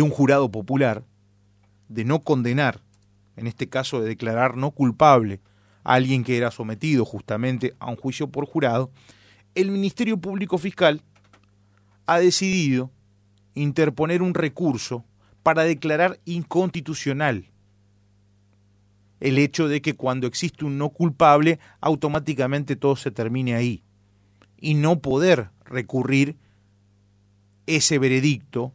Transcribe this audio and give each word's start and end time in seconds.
de 0.00 0.04
un 0.04 0.10
jurado 0.10 0.50
popular 0.50 1.04
de 1.90 2.06
no 2.06 2.22
condenar, 2.22 2.80
en 3.36 3.46
este 3.46 3.68
caso 3.68 4.00
de 4.00 4.08
declarar 4.08 4.56
no 4.56 4.70
culpable 4.70 5.42
a 5.84 5.92
alguien 5.92 6.24
que 6.24 6.38
era 6.38 6.50
sometido 6.50 7.04
justamente 7.04 7.74
a 7.80 7.90
un 7.90 7.96
juicio 7.96 8.30
por 8.30 8.46
jurado, 8.46 8.90
el 9.54 9.70
Ministerio 9.70 10.16
Público 10.16 10.56
Fiscal 10.56 11.02
ha 12.06 12.18
decidido 12.18 12.90
interponer 13.54 14.22
un 14.22 14.32
recurso 14.32 15.04
para 15.42 15.64
declarar 15.64 16.18
inconstitucional 16.24 17.50
el 19.20 19.36
hecho 19.36 19.68
de 19.68 19.82
que 19.82 19.96
cuando 19.96 20.26
existe 20.26 20.64
un 20.64 20.78
no 20.78 20.88
culpable 20.88 21.58
automáticamente 21.82 22.74
todo 22.74 22.96
se 22.96 23.10
termine 23.10 23.54
ahí 23.54 23.82
y 24.58 24.72
no 24.72 25.00
poder 25.00 25.50
recurrir 25.66 26.38
ese 27.66 27.98
veredicto 27.98 28.72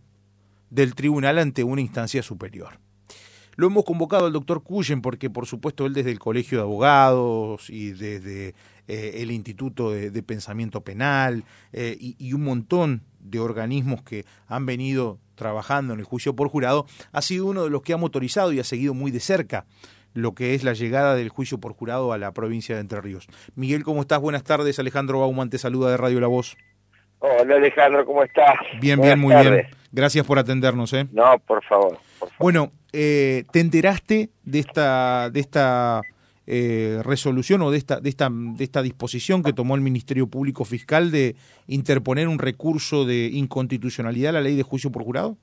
del 0.70 0.96
tribunal 0.96 1.40
ante 1.40 1.64
una 1.64 1.82
instancia 1.82 2.24
superior. 2.24 2.80
Lo 3.56 3.68
hemos 3.68 3.86
convocado 3.86 4.26
al 4.26 4.34
doctor 4.34 4.64
Cuyen 4.64 5.02
porque, 5.02 5.30
por 5.30 5.46
supuesto, 5.46 5.86
él 5.86 5.94
desde 5.94 6.12
el 6.12 6.20
Colegio 6.20 6.58
de 6.58 6.64
Abogados 6.64 7.70
y 7.70 7.92
desde 7.92 8.54
eh, 8.88 9.14
el 9.16 9.32
Instituto 9.32 9.92
de, 9.92 10.24
Pensamiento 10.24 10.82
Penal 10.82 11.46
eh, 11.72 11.96
y, 11.98 12.16
y, 12.20 12.34
un 12.34 12.44
montón 12.44 13.04
de 13.20 13.40
organismos 13.40 14.04
que 14.04 14.26
han 14.48 14.66
venido 14.66 15.20
trabajando 15.36 15.94
en 15.94 16.00
el 16.00 16.06
juicio 16.06 16.36
por 16.36 16.50
jurado, 16.50 16.86
ha 17.14 17.22
sido 17.22 17.46
uno 17.46 17.64
de 17.64 17.70
los 17.70 17.82
que 17.82 17.94
ha 17.94 17.98
motorizado 17.98 18.52
y 18.52 18.60
ha 18.60 18.64
seguido 18.64 18.94
muy 18.94 19.12
de 19.12 19.22
cerca 19.22 19.66
lo 20.14 20.34
que 20.34 20.56
es 20.56 20.64
la 20.64 20.74
llegada 20.74 21.16
del 21.16 21.30
juicio 21.30 21.60
por 21.60 21.74
jurado 21.74 22.14
a 22.14 22.18
la 22.18 22.34
provincia 22.34 22.76
de 22.76 22.82
Entre 22.82 23.02
Ríos. 23.02 23.28
Miguel, 23.54 23.84
¿cómo 23.84 24.02
estás? 24.02 24.20
Buenas 24.22 24.44
tardes. 24.44 24.80
Alejandro 24.80 25.20
Bauman 25.20 25.50
te 25.50 25.58
saluda 25.58 25.92
de 25.92 25.98
Radio 25.98 26.20
La 26.20 26.28
Voz. 26.28 26.56
Hola 27.28 27.56
Alejandro, 27.56 28.06
¿cómo 28.06 28.24
estás? 28.24 28.56
Bien, 28.80 29.02
bien, 29.02 29.18
muy 29.18 29.34
bien. 29.36 29.66
Gracias 29.92 30.24
por 30.28 30.38
atendernos. 30.38 30.94
¿eh? 30.94 31.08
No, 31.12 31.40
por 31.40 31.64
favor. 31.64 31.98
Bueno, 32.38 32.72
eh, 32.94 33.46
¿te 33.52 33.62
enteraste 33.62 34.30
de 34.44 34.60
esta, 34.60 35.32
de 35.32 35.40
esta 35.40 36.02
eh, 36.46 37.00
resolución 37.04 37.64
o 37.64 37.72
de 37.72 37.80
esta, 37.80 38.00
de, 38.00 38.10
esta, 38.10 38.30
de 38.32 38.64
esta 38.64 38.84
disposición 38.84 39.42
que 39.42 39.54
tomó 39.54 39.74
el 39.74 39.82
Ministerio 39.82 40.28
Público 40.28 40.66
Fiscal 40.66 41.10
de 41.10 41.36
interponer 41.66 42.28
un 42.28 42.38
recurso 42.38 43.06
de 43.06 43.26
inconstitucionalidad 43.34 44.30
a 44.30 44.34
la 44.34 44.42
ley 44.42 44.56
de 44.56 44.62
juicio 44.62 44.92
por 44.92 45.04
jurado? 45.04 45.36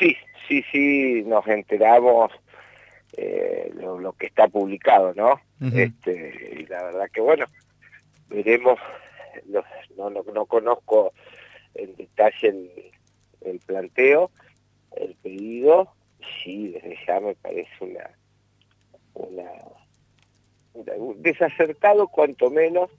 Sí, 0.00 0.16
sí, 0.48 0.64
sí, 0.72 1.22
nos 1.24 1.46
enteramos 1.46 2.32
eh, 3.16 3.72
lo, 3.80 4.12
que 4.14 4.26
está 4.26 4.48
publicado, 4.48 5.14
¿no? 5.14 5.40
este, 5.72 6.58
y 6.58 6.66
la 6.66 6.82
verdad 6.82 7.06
que 7.12 7.20
bueno, 7.20 7.46
veremos, 8.28 8.80
no, 9.46 10.10
no, 10.10 10.22
no 10.22 10.46
conozco 10.46 11.12
en 11.74 11.94
detalle 11.96 12.92
el, 13.40 13.58
planteo, 13.60 14.30
el 14.96 15.14
pedido, 15.16 15.92
sí, 16.42 16.68
desde 16.68 16.96
ya 17.06 17.20
me 17.20 17.34
parece 17.34 17.70
una, 17.80 18.10
una, 19.14 19.50
desacertado 21.16 22.08
cuanto 22.08 22.50
menos 22.50 22.90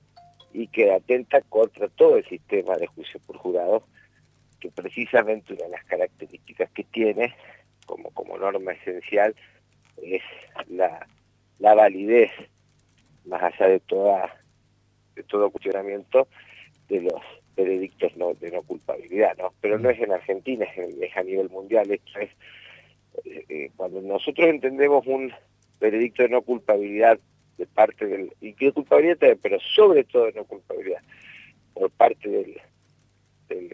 y 0.54 0.68
que 0.68 0.92
atenta 0.92 1.42
contra 1.42 1.88
todo 1.88 2.18
el 2.18 2.26
sistema 2.26 2.76
de 2.78 2.88
juicio 2.88 3.20
por 3.26 3.38
jurado, 3.38 3.84
que 4.60 4.70
precisamente 4.72 5.54
una 5.54 5.66
de 5.66 5.72
las 5.72 5.84
características 5.86 6.70
que 6.72 6.84
tiene 6.84 7.36
como, 7.86 8.12
como 8.12 8.38
norma 8.38 8.74
esencial 8.74 9.36
es 10.02 10.22
la, 10.68 11.08
la 11.60 11.76
validez, 11.76 12.32
más 13.26 13.42
allá 13.42 13.68
de 13.68 13.80
toda 13.80 14.43
de 15.16 15.24
todo 15.24 15.50
cuestionamiento, 15.50 16.28
de 16.90 17.02
los 17.02 17.22
veredictos 17.56 18.16
no, 18.18 18.34
de 18.34 18.52
no 18.52 18.62
culpabilidad, 18.64 19.38
¿no? 19.38 19.54
Pero 19.62 19.78
no 19.78 19.90
es 19.90 20.00
en 20.00 20.12
Argentina, 20.12 20.66
es, 20.66 21.18
a 21.18 21.24
nivel 21.24 21.50
mundial. 21.50 21.90
Esto 21.92 22.20
es, 22.20 22.30
eh, 23.26 23.46
eh, 23.50 23.72
cuando 23.76 24.02
nosotros 24.02 24.48
entendemos 24.48 25.06
un 25.08 25.32
veredicto 25.80 26.24
de 26.24 26.30
no 26.30 26.42
culpabilidad 26.42 27.20
de 27.58 27.66
parte 27.68 28.06
del, 28.08 28.34
y 28.42 28.54
que 28.54 28.72
culpabilidad 28.72 29.38
pero 29.42 29.60
sobre 29.76 30.04
todo 30.06 30.26
de 30.26 30.34
no 30.34 30.46
culpabilidad, 30.46 31.02
por 31.74 31.92
parte 31.92 32.30
del, 32.30 32.60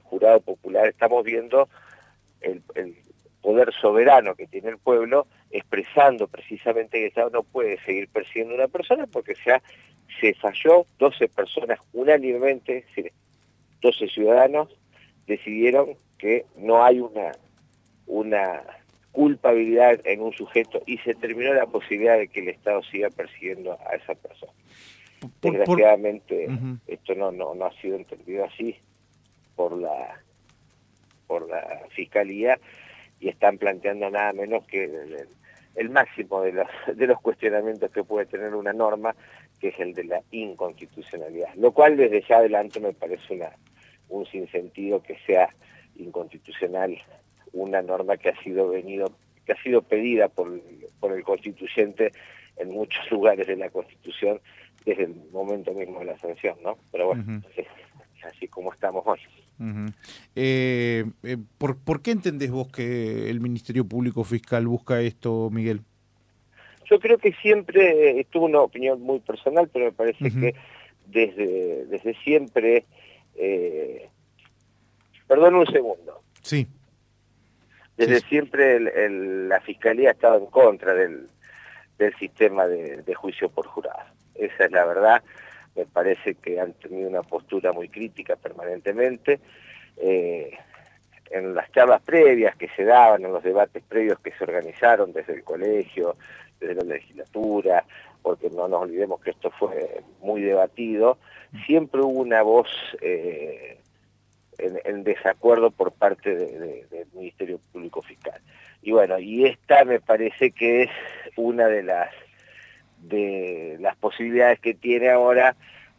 jurado 0.03 0.41
popular, 0.41 0.88
estamos 0.88 1.23
viendo 1.23 1.69
el 2.41 2.61
poder 3.41 3.73
soberano 3.73 4.35
que 4.35 4.47
tiene 4.47 4.69
el 4.69 4.77
pueblo 4.77 5.25
expresando 5.51 6.27
precisamente 6.27 6.97
que 6.97 7.03
el 7.03 7.07
Estado 7.09 7.29
no 7.31 7.43
puede 7.43 7.79
seguir 7.83 8.07
persiguiendo 8.09 8.53
a 8.53 8.57
una 8.57 8.67
persona 8.67 9.07
porque 9.07 9.35
se, 9.35 9.61
se 10.19 10.33
falló, 10.35 10.85
12 10.99 11.27
personas 11.29 11.79
unánimemente, 11.93 12.85
12 13.81 14.07
ciudadanos 14.09 14.69
decidieron 15.27 15.95
que 16.17 16.45
no 16.57 16.83
hay 16.83 16.99
una, 16.99 17.31
una 18.07 18.61
culpabilidad 19.11 19.99
en 20.05 20.21
un 20.21 20.33
sujeto 20.33 20.81
y 20.85 20.97
se 20.99 21.15
terminó 21.15 21.53
la 21.53 21.65
posibilidad 21.65 22.17
de 22.17 22.27
que 22.27 22.41
el 22.41 22.49
Estado 22.49 22.83
siga 22.83 23.09
persiguiendo 23.09 23.77
a 23.88 23.95
esa 23.95 24.15
persona. 24.15 24.51
Desgraciadamente 25.41 26.47
esto 26.88 27.15
no, 27.15 27.31
no, 27.31 27.53
no 27.55 27.65
ha 27.65 27.73
sido 27.81 27.97
entendido 27.97 28.45
así 28.45 28.75
por 29.55 29.77
la 29.77 30.21
por 31.27 31.47
la 31.47 31.85
Fiscalía 31.91 32.59
y 33.19 33.29
están 33.29 33.57
planteando 33.57 34.09
nada 34.09 34.33
menos 34.33 34.65
que 34.65 34.85
el, 34.85 35.27
máximo 35.90 36.41
de 36.41 36.53
los, 36.53 36.68
de 36.96 37.07
los 37.07 37.19
cuestionamientos 37.22 37.91
que 37.91 38.03
puede 38.03 38.25
tener 38.25 38.56
una 38.56 38.74
norma, 38.74 39.16
que 39.59 39.69
es 39.69 39.80
el 39.80 39.94
de 39.94 40.03
la 40.06 40.22
inconstitucionalidad. 40.31 41.53
Lo 41.56 41.72
cual 41.72 41.97
desde 41.97 42.24
ya 42.28 42.38
adelante 42.38 42.80
me 42.80 42.94
parece 42.94 43.35
una, 43.35 43.52
un 44.09 44.25
sinsentido 44.25 45.02
que 45.02 45.18
sea 45.25 45.50
inconstitucional 45.96 46.97
una 47.53 47.81
norma 47.81 48.18
que 48.18 48.30
ha 48.30 48.44
sido 48.44 48.69
venido 48.69 49.12
que 49.46 49.53
ha 49.53 49.63
sido 49.63 49.81
pedida 49.81 50.28
por, 50.28 50.62
por 51.00 51.12
el 51.12 51.24
constituyente 51.24 52.12
en 52.57 52.69
muchos 52.69 53.09
lugares 53.09 53.47
de 53.47 53.56
la 53.56 53.69
Constitución 53.69 54.40
desde 54.86 55.06
el 55.06 55.16
momento 55.31 55.74
mismo 55.74 56.00
de 56.00 56.06
la 56.06 56.18
sanción, 56.19 56.57
¿no? 56.63 56.78
Pero 56.91 57.07
bueno, 57.07 57.41
es 57.56 57.66
así 58.24 58.47
como 58.47 58.72
estamos 58.72 59.03
hoy. 59.07 59.19
Eh, 60.35 61.05
eh, 61.23 61.37
¿por, 61.57 62.01
qué 62.01 62.11
entendés 62.11 62.51
vos 62.51 62.69
que 62.71 63.29
el 63.29 63.39
Ministerio 63.41 63.85
Público 63.85 64.23
Fiscal 64.23 64.67
busca 64.67 65.01
esto, 65.01 65.49
Miguel? 65.51 65.81
Yo 66.85 66.99
creo 66.99 67.17
que 67.17 67.33
siempre, 67.33 68.19
estuvo 68.19 68.45
una 68.45 68.61
opinión 68.61 69.01
muy 69.01 69.19
personal, 69.19 69.69
pero 69.71 69.85
me 69.85 69.91
parece 69.91 70.31
que 70.31 70.55
desde, 71.07 71.85
desde 71.85 72.15
siempre, 72.23 72.85
eh, 73.35 74.09
perdón 75.27 75.55
un 75.55 75.67
segundo. 75.67 76.23
Sí. 76.41 76.67
Desde 77.97 78.21
siempre 78.21 78.79
la 78.79 79.59
Fiscalía 79.59 80.09
ha 80.09 80.13
estado 80.13 80.37
en 80.37 80.45
contra 80.45 80.93
del, 80.93 81.27
del 81.97 82.15
sistema 82.15 82.65
de, 82.65 83.01
de 83.03 83.13
juicio 83.13 83.49
por 83.49 83.67
jurado. 83.67 84.05
Esa 84.35 84.65
es 84.65 84.71
la 84.71 84.85
verdad 84.85 85.21
me 85.75 85.85
parece 85.85 86.35
que 86.35 86.59
han 86.59 86.74
tenido 86.74 87.09
una 87.09 87.24
postura 87.24 87.72
muy 87.72 87.90
crítica 87.90 88.35
permanentemente. 88.35 89.40
Eh, 89.97 90.52
en 91.31 91.53
las 91.53 91.72
charlas 91.72 92.02
previas 92.02 92.56
que 92.56 92.69
se 92.69 92.84
daban, 92.84 93.24
en 93.24 93.31
los 93.31 93.44
debates 93.44 93.84
previos 93.84 94.19
que 94.19 94.31
se 94.31 94.44
organizaron 94.44 95.13
desde 95.13 95.34
el 95.34 95.44
colegio, 95.44 96.16
desde 96.59 96.75
la 96.75 96.96
legislatura, 96.96 97.85
porque 98.22 98.50
no 98.50 98.68
nos 98.68 98.81
olvidemos 98.81 99.22
que 99.22 99.31
esto 99.31 99.52
fue 99.52 100.02
muy 100.22 100.41
debatido, 100.41 101.18
siempre 101.66 102.01
hubo 102.01 102.19
una 102.19 102.41
voz 102.41 102.68
eh, 103.01 103.80
en, 104.57 105.03
desacuerdo 105.03 105.72
por 105.72 105.91
parte 105.91 106.36
del 106.36 107.07
Ministerio 107.13 107.59
Público 107.72 108.01
Fiscal. 108.01 108.41
Y 108.81 108.91
bueno, 108.91 109.19
y 109.19 109.46
esta 109.46 109.86
me 109.86 110.00
parece 110.00 110.51
que 110.51 110.84
es 110.84 110.90
una 111.38 111.68
de 111.68 111.84
las 111.84 112.09
de 113.01 113.77
las 113.79 113.95
posibilidades 113.97 114.59
que 114.59 114.73
tiene 114.73 115.09
ahora 115.09 115.55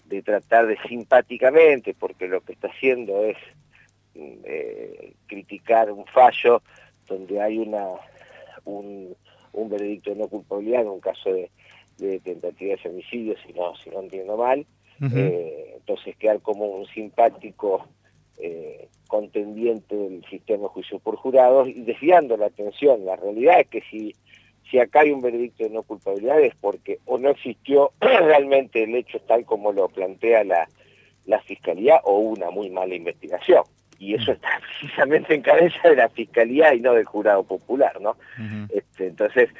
de 0.06 0.22
tratar 0.22 0.66
de 0.66 0.76
simpáticamente, 0.88 1.94
porque 1.94 2.28
lo 2.28 2.40
que 2.40 2.52
está 2.52 2.68
haciendo 2.68 3.24
es 3.24 3.36
mm, 4.14 4.32
eh, 4.44 5.12
criticar 5.26 5.90
un 5.90 6.04
fallo 6.06 6.62
donde 7.06 7.40
hay 7.40 7.58
una 7.58 7.86
un, 8.64 9.14
un, 9.52 9.68
veredicto 9.68 10.10
de 10.10 10.16
no 10.16 10.28
culpabilidad 10.28 10.82
en 10.82 10.88
un 10.88 11.00
caso 11.00 11.32
de, 11.32 11.50
tentativa 12.20 12.76
de 12.82 12.90
homicidio, 12.90 13.34
si 13.46 13.52
no, 13.52 13.74
si 13.76 13.90
no 13.90 14.00
entiendo 14.00 14.36
mal, 14.36 14.66
eh, 15.14 15.74
entonces 15.76 16.16
quedar 16.16 16.40
como 16.40 16.66
un 16.66 16.86
simpático 16.86 17.86
eh, 18.38 18.88
contendiente 19.06 19.96
del 19.96 20.24
sistema 20.26 20.62
de 20.62 20.68
juicio 20.68 20.98
por 20.98 21.16
jurados 21.16 21.68
y 21.68 21.82
desviando 21.82 22.36
la 22.36 22.46
atención. 22.46 23.04
La 23.04 23.16
realidad 23.16 23.60
es 23.60 23.68
que 23.68 23.82
si 23.90 24.14
si 24.70 24.78
acá 24.78 25.00
hay 25.00 25.10
un 25.10 25.20
veredicto 25.20 25.64
de 25.64 25.70
no 25.70 25.82
culpabilidad 25.82 26.40
es 26.40 26.54
porque 26.54 26.98
o 27.06 27.18
no 27.18 27.30
existió 27.30 27.92
realmente 28.00 28.84
el 28.84 28.94
hecho 28.94 29.20
tal 29.20 29.44
como 29.44 29.72
lo 29.72 29.88
plantea 29.88 30.44
la, 30.44 30.68
la 31.26 31.40
Fiscalía 31.40 32.00
o 32.04 32.18
una 32.18 32.50
muy 32.50 32.70
mala 32.70 32.94
investigación. 32.94 33.64
Y 33.98 34.14
eso 34.14 34.32
está 34.32 34.48
precisamente 34.80 35.34
en 35.34 35.42
cabeza 35.42 35.88
de 35.88 35.96
la 35.96 36.08
Fiscalía 36.08 36.74
y 36.74 36.80
no 36.80 36.94
del 36.94 37.04
jurado 37.04 37.42
popular, 37.44 38.00
¿no? 38.00 38.16
este, 38.70 39.08
entonces, 39.08 39.50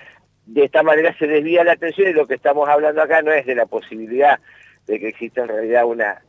de 0.47 0.65
esta 0.65 0.83
manera 0.83 1.17
se 1.19 1.27
desvía 1.27 1.65
la 1.65 1.73
atención 1.73 2.09
y 2.09 2.13
lo 2.13 2.27
que 2.27 2.35
estamos 2.35 2.69
hablando 2.69 3.03
acá 3.03 3.23
no 3.23 3.33
es 3.33 3.47
de 3.47 3.55
la 3.55 3.67
posibilidad 3.67 4.39
de 4.87 4.99
que 4.99 5.09
exista 5.09 5.43
en 5.43 5.49
realidad 5.49 5.85
una, 5.85 6.23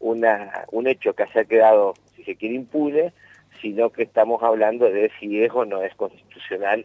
una, 0.00 0.64
un 0.72 0.86
hecho 0.86 1.14
que 1.14 1.22
haya 1.22 1.44
quedado, 1.44 1.94
si 2.16 2.24
se 2.24 2.36
quiere, 2.36 2.56
impune, 2.56 3.12
sino 3.60 3.90
que 3.90 4.02
estamos 4.02 4.42
hablando 4.42 4.90
de 4.90 5.10
si 5.20 5.42
es 5.42 5.50
o 5.52 5.64
no 5.64 5.82
es 5.82 5.94
constitucional 5.94 6.84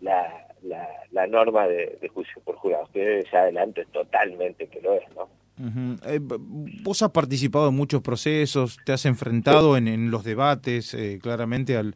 la, 0.00 0.49
la, 0.62 1.26
norma 1.26 1.66
de, 1.66 2.10
juicio 2.12 2.40
por 2.44 2.56
jurado, 2.56 2.88
que 2.92 3.24
ya 3.32 3.40
adelante 3.40 3.86
totalmente 3.92 4.66
que 4.68 4.80
lo 4.80 4.94
es, 4.94 5.02
¿no? 5.14 5.28
Eh, 6.06 6.20
vos 6.22 7.02
has 7.02 7.10
participado 7.10 7.68
en 7.68 7.74
muchos 7.74 8.00
procesos, 8.00 8.78
te 8.84 8.92
has 8.92 9.04
enfrentado 9.04 9.76
en, 9.76 10.10
los 10.10 10.24
debates 10.24 10.94
eh, 10.94 11.18
claramente 11.22 11.76
al, 11.76 11.94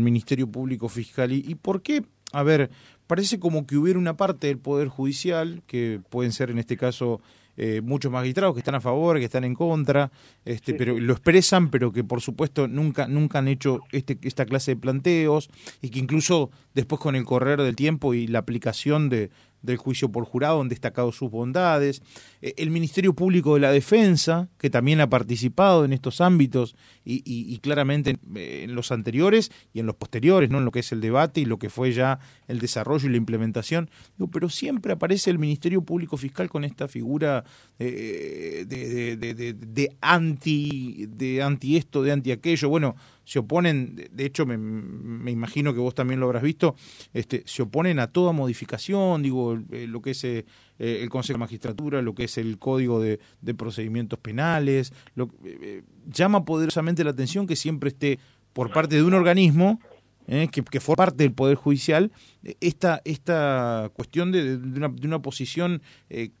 Ministerio 0.00 0.46
Público 0.50 0.88
Fiscal. 0.88 1.32
¿Y, 1.32 1.44
¿Y 1.46 1.54
por 1.54 1.82
qué? 1.82 2.02
A 2.32 2.42
ver, 2.42 2.70
parece 3.06 3.38
como 3.38 3.66
que 3.66 3.76
hubiera 3.76 3.98
una 3.98 4.16
parte 4.16 4.46
del 4.46 4.58
Poder 4.58 4.88
Judicial, 4.88 5.62
que 5.66 6.00
pueden 6.08 6.32
ser 6.32 6.50
en 6.50 6.58
este 6.58 6.78
caso 6.78 7.20
eh, 7.56 7.80
muchos 7.82 8.10
magistrados 8.10 8.54
que 8.54 8.60
están 8.60 8.74
a 8.74 8.80
favor, 8.80 9.18
que 9.18 9.24
están 9.24 9.44
en 9.44 9.54
contra, 9.54 10.10
este, 10.44 10.74
pero 10.74 10.98
lo 10.98 11.12
expresan, 11.12 11.70
pero 11.70 11.92
que 11.92 12.04
por 12.04 12.20
supuesto 12.20 12.68
nunca, 12.68 13.06
nunca 13.08 13.38
han 13.38 13.48
hecho 13.48 13.80
este, 13.92 14.18
esta 14.22 14.46
clase 14.46 14.72
de 14.72 14.76
planteos 14.76 15.50
y 15.80 15.90
que 15.90 15.98
incluso 15.98 16.50
después 16.74 17.00
con 17.00 17.16
el 17.16 17.24
correr 17.24 17.60
del 17.60 17.76
tiempo 17.76 18.14
y 18.14 18.26
la 18.26 18.38
aplicación 18.38 19.08
de, 19.08 19.30
del 19.62 19.76
juicio 19.76 20.10
por 20.10 20.24
jurado 20.24 20.60
han 20.60 20.68
destacado 20.68 21.12
sus 21.12 21.30
bondades, 21.30 22.02
eh, 22.40 22.54
el 22.56 22.70
Ministerio 22.70 23.14
Público 23.14 23.54
de 23.54 23.60
la 23.60 23.72
Defensa, 23.72 24.48
que 24.58 24.70
también 24.70 25.00
ha 25.00 25.08
participado 25.08 25.84
en 25.84 25.92
estos 25.92 26.20
ámbitos 26.20 26.76
y, 27.04 27.58
claramente 27.58 28.18
eh, 28.34 28.62
en, 28.64 28.74
los 28.74 28.92
anteriores 28.92 29.50
y 29.72 29.80
en 29.80 29.86
los 29.86 29.96
posteriores, 29.96 30.50
¿no? 30.50 30.58
en 30.58 30.64
lo 30.64 30.70
que 30.70 30.80
es 30.80 30.92
el 30.92 31.00
debate 31.00 31.40
y 31.40 31.44
lo 31.44 31.58
que 31.58 31.70
fue 31.70 31.92
ya 31.92 32.18
el 32.48 32.58
desarrollo 32.58 33.08
y 33.08 33.12
la 33.12 33.16
implementación, 33.16 33.90
pero 34.30 34.48
siempre 34.48 34.92
aparece 34.92 35.30
el 35.30 35.38
Ministerio 35.38 35.82
Público 35.82 36.16
Fiscal 36.16 36.48
con 36.48 36.64
esta 36.64 36.88
figura 36.88 37.44
eh, 37.78 38.64
de, 38.66 39.16
de, 39.54 39.96
anti, 40.00 41.06
de 41.08 41.42
anti 41.42 41.76
esto, 41.76 42.02
de 42.02 42.12
anti 42.12 42.32
aquello, 42.32 42.68
bueno, 42.68 42.96
se 43.24 43.38
oponen, 43.38 43.96
de 44.10 44.24
hecho 44.24 44.46
me, 44.46 44.56
me, 44.58 45.30
imagino 45.30 45.72
que 45.72 45.80
vos 45.80 45.94
también 45.94 46.20
lo 46.20 46.26
habrás 46.26 46.42
visto, 46.42 46.74
este, 47.12 47.42
se 47.46 47.62
oponen 47.62 47.98
a 47.98 48.08
toda 48.08 48.32
modificación, 48.32 49.22
digo, 49.22 49.58
eh, 49.70 49.86
lo 49.86 50.02
que 50.02 50.10
es 50.10 50.24
eh, 50.24 50.44
el 50.78 51.08
Consejo 51.08 51.36
de 51.36 51.40
Magistratura, 51.40 52.02
lo 52.02 52.14
que 52.14 52.24
es 52.24 52.38
el 52.38 52.58
Código 52.58 53.00
de, 53.00 53.18
Procedimientos 53.56 54.18
Penales, 54.18 54.92
lo, 55.14 55.30
eh, 55.44 55.82
llama 56.06 56.44
poderosamente 56.44 57.04
la 57.04 57.10
atención 57.10 57.46
que 57.46 57.56
siempre 57.56 57.88
esté 57.88 58.18
por 58.52 58.72
parte 58.72 58.96
de 58.96 59.02
un 59.02 59.14
organismo 59.14 59.80
que, 60.26 60.62
que 60.62 60.80
forma 60.80 61.04
parte 61.04 61.24
del 61.24 61.32
Poder 61.32 61.56
Judicial, 61.56 62.12
esta, 62.60 63.02
esta 63.04 63.90
cuestión 63.92 64.30
de, 64.30 64.56
una, 64.56 64.88
de 64.88 65.06
una 65.06 65.20
posición 65.20 65.82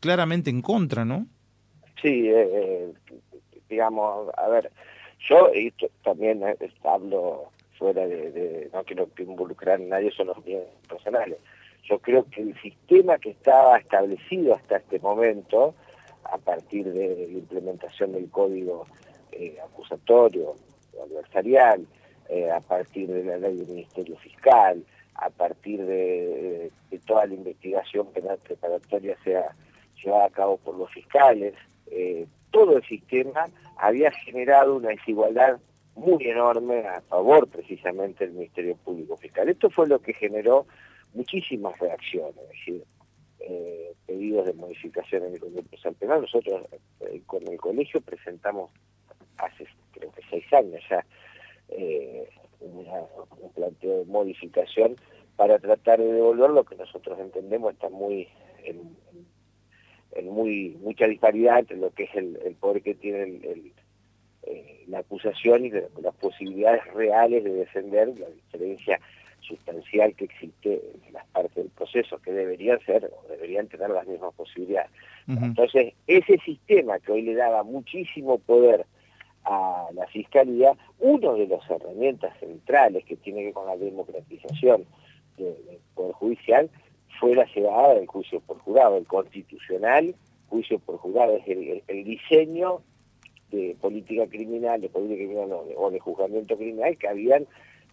claramente 0.00 0.50
en 0.50 0.62
contra, 0.62 1.04
¿no? 1.04 1.26
Sí, 2.00 2.28
digamos, 3.68 4.28
a 4.36 4.48
ver, 4.48 4.70
yo 5.28 5.50
también 6.02 6.42
eh, 6.42 6.56
hablo 6.84 7.50
fuera 7.78 8.06
de, 8.06 8.68
no 8.72 8.84
quiero 8.84 9.08
involucrar 9.18 9.80
a 9.80 9.84
nadie, 9.84 10.10
son 10.12 10.28
los 10.28 10.44
bienes 10.44 10.68
personales. 10.88 11.38
Yo 11.84 11.98
creo 11.98 12.24
que 12.30 12.42
el 12.42 12.60
sistema 12.60 13.18
que 13.18 13.30
estaba 13.30 13.78
establecido 13.78 14.54
hasta 14.54 14.76
este 14.76 14.98
momento, 15.00 15.74
a 16.24 16.38
partir 16.38 16.92
de 16.92 17.26
la 17.28 17.38
implementación 17.38 18.12
del 18.12 18.30
código 18.30 18.86
eh, 19.32 19.56
acusatorio 19.62 20.54
adversarial, 21.02 21.86
eh, 22.28 22.50
a 22.50 22.60
partir 22.60 23.08
de 23.08 23.24
la 23.24 23.38
ley 23.38 23.56
del 23.56 23.68
Ministerio 23.68 24.16
Fiscal, 24.18 24.84
a 25.14 25.30
partir 25.30 25.84
de, 25.84 26.70
de, 26.90 26.98
toda 27.00 27.26
la 27.26 27.34
investigación 27.34 28.06
penal 28.12 28.38
preparatoria 28.42 29.16
sea 29.24 29.54
llevada 30.02 30.26
a 30.26 30.30
cabo 30.30 30.56
por 30.56 30.76
los 30.76 30.90
fiscales, 30.90 31.54
todo 32.50 32.76
el 32.76 32.82
sistema 32.84 33.48
había 33.82 34.12
generado 34.12 34.76
una 34.76 34.90
desigualdad 34.90 35.58
muy 35.96 36.24
enorme 36.24 36.86
a 36.86 37.00
favor 37.00 37.48
precisamente 37.48 38.24
del 38.24 38.34
Ministerio 38.34 38.76
Público 38.76 39.16
Fiscal. 39.16 39.48
Esto 39.48 39.70
fue 39.70 39.88
lo 39.88 39.98
que 39.98 40.14
generó 40.14 40.66
muchísimas 41.14 41.76
reacciones, 41.80 42.36
es 42.36 42.48
decir, 42.48 42.84
eh, 43.40 43.92
pedidos 44.06 44.46
de 44.46 44.52
modificación 44.52 45.24
en 45.24 45.34
el 45.34 45.40
Código 45.40 45.62
Penal. 45.98 46.20
Nosotros 46.20 46.62
eh, 47.00 47.22
con 47.26 47.44
el 47.48 47.58
colegio 47.58 48.00
presentamos 48.00 48.70
hace 49.38 49.66
creo 49.90 50.12
que 50.12 50.22
seis 50.30 50.44
años 50.52 50.80
ya 50.88 51.04
eh, 51.70 52.28
un 52.60 53.52
planteo 53.52 53.98
de 53.98 54.04
modificación 54.04 54.94
para 55.34 55.58
tratar 55.58 55.98
de 55.98 56.12
devolver 56.12 56.50
lo 56.50 56.62
que 56.62 56.76
nosotros 56.76 57.18
entendemos 57.18 57.72
está 57.72 57.88
muy 57.88 58.28
en 58.62 58.96
muy 60.24 60.76
mucha 60.82 61.06
disparidad 61.06 61.60
entre 61.60 61.76
lo 61.76 61.90
que 61.90 62.04
es 62.04 62.14
el, 62.14 62.56
poder 62.60 62.82
que 62.82 62.94
tiene 62.94 63.22
el, 63.22 63.72
eh, 64.44 64.84
la 64.88 64.98
acusación 64.98 65.64
y 65.64 65.70
las 65.70 66.14
posibilidades 66.20 66.84
reales 66.94 67.44
de 67.44 67.52
defender 67.52 68.08
la 68.18 68.28
diferencia 68.28 69.00
sustancial 69.40 70.14
que 70.14 70.24
existe 70.24 70.80
en 71.06 71.12
las 71.12 71.26
partes 71.26 71.54
del 71.54 71.70
proceso, 71.70 72.18
que 72.18 72.32
deberían 72.32 72.80
ser 72.80 73.10
o 73.12 73.28
deberían 73.28 73.68
tener 73.68 73.90
las 73.90 74.06
mismas 74.06 74.34
posibilidades. 74.34 74.90
Entonces, 75.28 75.94
ese 76.06 76.38
sistema 76.38 76.98
que 76.98 77.12
hoy 77.12 77.22
le 77.22 77.34
daba 77.34 77.62
muchísimo 77.62 78.38
poder 78.38 78.86
a 79.44 79.88
la 79.94 80.06
Fiscalía, 80.06 80.74
uno 81.00 81.34
de 81.34 81.48
las 81.48 81.68
herramientas 81.68 82.36
centrales 82.38 83.04
que 83.04 83.16
tiene 83.16 83.40
que 83.40 83.44
ver 83.46 83.54
con 83.54 83.66
la 83.66 83.76
democratización 83.76 84.84
del 85.36 85.56
Poder 85.94 86.12
Judicial, 86.12 86.70
fue 87.22 87.36
la 87.36 87.44
llevada 87.54 87.94
del 87.94 88.08
juicio 88.08 88.40
por 88.40 88.58
jurado, 88.58 88.96
el 88.96 89.06
constitucional 89.06 90.12
juicio 90.48 90.80
por 90.80 90.96
jurado, 90.96 91.36
es 91.36 91.46
el, 91.46 92.04
diseño 92.04 92.80
de 93.52 93.76
política 93.80 94.26
criminal, 94.26 94.80
de 94.80 94.88
política 94.88 95.18
criminal 95.18 95.50
o 95.76 95.90
de 95.92 96.00
juzgamiento 96.00 96.56
criminal 96.56 96.98
que 96.98 97.06
habían 97.06 97.46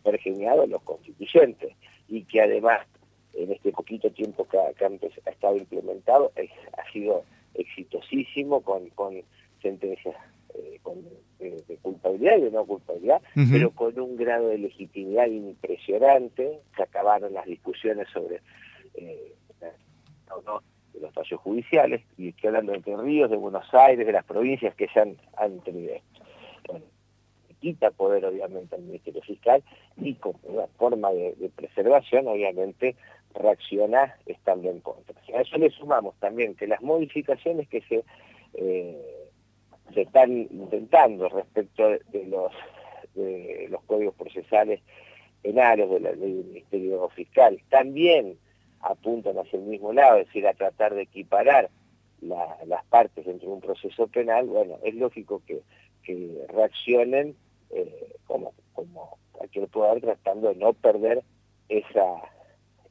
pergeñado 0.03 0.65
los 0.65 0.81
constituyentes 0.81 1.75
y 2.07 2.23
que 2.23 2.41
además 2.41 2.79
en 3.35 3.51
este 3.51 3.71
poquito 3.71 4.09
tiempo 4.09 4.47
que, 4.47 4.57
ha, 4.57 4.71
estado 5.29 5.57
implementado 5.57 6.31
ha 6.75 6.91
sido 6.91 7.23
exitosísimo 7.53 8.61
con, 8.61 8.89
sentencias 9.61 10.15
eh, 10.55 10.79
de, 11.67 11.77
culpabilidad 11.83 12.37
y 12.39 12.41
de 12.41 12.51
no 12.51 12.65
culpabilidad, 12.65 13.21
pero 13.51 13.69
con 13.69 13.99
un 13.99 14.17
grado 14.17 14.47
de 14.47 14.57
legitimidad 14.57 15.27
impresionante. 15.27 16.61
Se 16.75 16.81
acabaron 16.81 17.31
las 17.31 17.45
discusiones 17.45 18.07
sobre 18.11 18.41
eh, 18.99 19.33
de 20.93 20.99
los 20.99 21.13
fallos 21.13 21.39
judiciales, 21.41 22.01
y 22.17 22.29
estoy 22.29 22.47
hablando 22.47 22.71
de 22.71 22.77
Entre 22.79 22.97
Ríos, 22.97 23.29
de 23.29 23.37
Buenos 23.37 23.73
Aires, 23.73 24.05
de 24.05 24.11
las 24.11 24.25
provincias 24.25 24.75
que 24.75 24.87
ya 24.93 25.01
han. 25.01 25.17
Bueno, 26.67 26.85
quita 27.59 27.91
poder 27.91 28.25
obviamente 28.25 28.75
al 28.75 28.81
Ministerio 28.81 29.21
Fiscal 29.21 29.63
y 29.97 30.15
como 30.15 30.39
una 30.43 30.67
forma 30.77 31.11
de, 31.11 31.51
preservación 31.55 32.27
obviamente 32.27 32.95
reacciona 33.35 34.15
estando 34.25 34.69
en 34.69 34.79
contra. 34.79 35.15
A 35.35 35.41
eso 35.41 35.57
le 35.57 35.69
sumamos 35.69 36.15
también 36.19 36.55
que 36.55 36.67
las 36.67 36.81
modificaciones 36.81 37.67
que 37.67 37.81
se, 37.81 38.03
eh, 38.53 39.29
se 39.93 40.01
están 40.01 40.31
intentando 40.31 41.29
respecto 41.29 41.89
de, 41.89 42.25
los, 42.27 42.51
de 43.13 43.67
los 43.69 43.83
códigos 43.83 44.15
procesales 44.15 44.81
penales 45.41 45.89
de 45.89 45.99
la 45.99 46.11
ley 46.13 46.33
del 46.33 46.45
Ministerio 46.45 47.09
Fiscal 47.09 47.61
también 47.69 48.37
apuntan 48.81 49.37
hacia 49.37 49.59
el 49.59 49.65
mismo 49.65 49.93
lado, 49.93 50.17
es 50.17 50.27
decir, 50.27 50.47
a 50.47 50.53
tratar 50.53 50.93
de 50.95 51.03
equiparar 51.03 51.69
las 52.21 52.85
partes 52.89 53.25
dentro 53.25 53.47
de 53.47 53.55
un 53.55 53.61
proceso 53.61 54.07
penal, 54.07 54.45
bueno, 54.47 54.77
es 54.83 54.95
lógico 54.95 55.41
que, 55.45 55.61
reaccionen 56.47 57.35
eh, 57.69 58.15
como, 58.25 58.51
como 58.73 59.19
cualquier 59.31 59.67
poder 59.67 60.01
tratando 60.01 60.49
de 60.49 60.55
no 60.55 60.73
perder 60.73 61.21
esa 61.67 62.23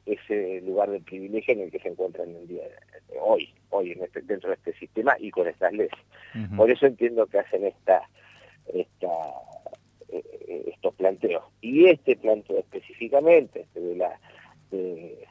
ese 0.05 0.61
lugar 0.61 0.89
de 0.89 1.01
privilegio 1.01 1.53
en 1.53 1.61
el 1.61 1.71
que 1.71 1.79
se 1.79 1.89
encuentran 1.89 2.33
el 2.33 2.47
día 2.47 2.63
de 2.63 3.19
hoy, 3.19 3.53
hoy 3.69 3.91
en 3.91 4.03
este, 4.03 4.21
dentro 4.21 4.49
de 4.49 4.55
este 4.55 4.73
sistema 4.73 5.15
y 5.19 5.31
con 5.31 5.47
estas 5.47 5.73
leyes. 5.73 5.91
Por 6.55 6.71
eso 6.71 6.85
entiendo 6.85 7.27
que 7.27 7.39
hacen 7.39 7.65
esta, 7.65 8.07
esta 8.73 9.09
eh, 10.11 10.63
estos 10.73 10.95
planteos. 10.95 11.43
Y 11.61 11.87
este 11.87 12.15
planteo 12.15 12.59
específicamente 12.59 13.61
este 13.61 13.79
de 13.79 13.95
la 13.95 14.19
de, 14.71 15.27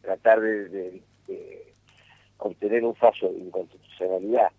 tratar 0.00 0.40
de, 0.40 1.02
obtener 2.38 2.84
un 2.84 2.94
fallo 2.94 3.32
de 3.32 3.38
inconstitucionalidad 3.38 4.50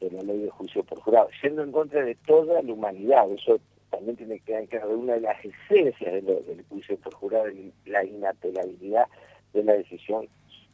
de 0.00 0.10
la 0.10 0.22
ley 0.22 0.40
de 0.40 0.50
juicio 0.50 0.82
por 0.82 1.00
jurado, 1.00 1.28
siendo 1.40 1.62
en 1.62 1.72
contra 1.72 2.02
de 2.02 2.14
toda 2.26 2.62
la 2.62 2.72
humanidad. 2.72 3.30
Eso 3.30 3.60
también 3.90 4.16
tiene 4.16 4.40
que 4.40 4.66
quedar 4.66 4.88
una 4.88 5.14
de 5.14 5.20
las 5.20 5.36
esencias 5.44 6.24
del 6.24 6.64
juicio 6.68 6.96
por 6.98 7.14
jurado, 7.14 7.46
la 7.86 8.04
inapelabilidad 8.04 9.06
de 9.52 9.64
la 9.64 9.74
decisión 9.74 10.28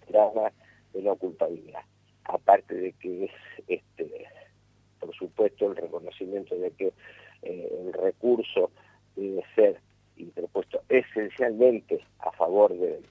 de 0.09 1.03
la 1.03 1.15
culpabilidad. 1.17 1.83
Aparte 2.25 2.75
de 2.75 2.93
que 2.93 3.25
es, 3.25 3.31
este, 3.69 4.27
por 5.01 5.15
supuesto, 5.15 5.71
el 5.71 5.77
reconocimiento 5.77 6.57
de 6.57 6.71
que 6.71 6.93
eh, 7.43 7.69
el 7.81 7.93
recurso 7.93 8.71
debe 9.15 9.45
ser 9.55 9.81
interpuesto 10.17 10.83
esencialmente 10.89 12.01
a 12.21 12.31
favor 12.33 12.77
del 12.77 13.03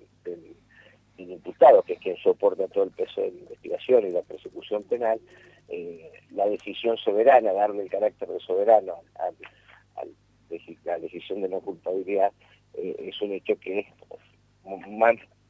imputado, 1.18 1.82
que 1.84 1.94
es 1.94 2.00
quien 2.00 2.18
soporta 2.18 2.68
todo 2.68 2.84
el 2.84 2.92
peso 2.92 3.22
de 3.22 3.32
la 3.32 3.40
investigación 3.40 4.06
y 4.06 4.12
la 4.12 4.22
persecución 4.22 4.84
penal, 4.84 5.20
eh, 5.70 6.12
la 6.32 6.46
decisión 6.48 6.98
soberana, 6.98 7.54
darle 7.54 7.84
el 7.84 7.90
carácter 7.90 8.28
de 8.28 8.40
soberano 8.40 8.96
al 9.16 9.36
la 10.84 11.00
decisión 11.00 11.42
de 11.42 11.50
no 11.50 11.60
culpabilidad 11.62 12.32
eh, 12.76 12.96
es 13.00 13.22
un 13.22 13.32
hecho 13.32 13.58
que 13.60 13.88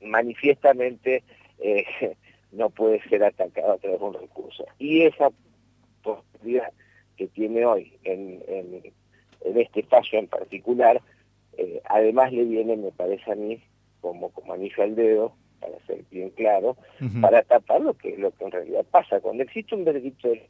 manifiestamente 0.01 1.23
eh, 1.59 1.85
no 2.51 2.69
puede 2.69 3.01
ser 3.09 3.23
atacado 3.23 3.73
a 3.73 3.77
través 3.77 3.99
de 3.99 4.05
un 4.05 4.13
recurso. 4.13 4.65
Y 4.79 5.03
esa 5.03 5.29
posibilidad 6.03 6.71
que 7.17 7.27
tiene 7.27 7.65
hoy 7.65 7.93
en, 8.03 8.43
en, 8.47 8.93
este 9.57 9.83
fallo 9.83 10.19
en 10.19 10.27
particular, 10.27 11.01
eh, 11.57 11.81
además 11.85 12.31
le 12.31 12.43
viene, 12.43 12.77
me 12.77 12.91
parece 12.91 13.31
a 13.31 13.35
mí, 13.35 13.61
como, 14.01 14.29
como 14.29 14.53
anillo 14.53 14.83
al 14.83 14.95
dedo, 14.95 15.33
para 15.59 15.79
ser 15.85 16.03
bien 16.11 16.29
claro, 16.31 16.75
para 17.21 17.41
tapar 17.43 17.81
lo 17.81 17.93
que, 17.93 18.17
lo 18.17 18.31
que 18.31 18.45
en 18.45 18.51
realidad 18.51 18.85
pasa. 18.91 19.19
Cuando 19.19 19.43
existe 19.43 19.73
un 19.75 19.85
veredicto 19.85 20.29
de 20.29 20.47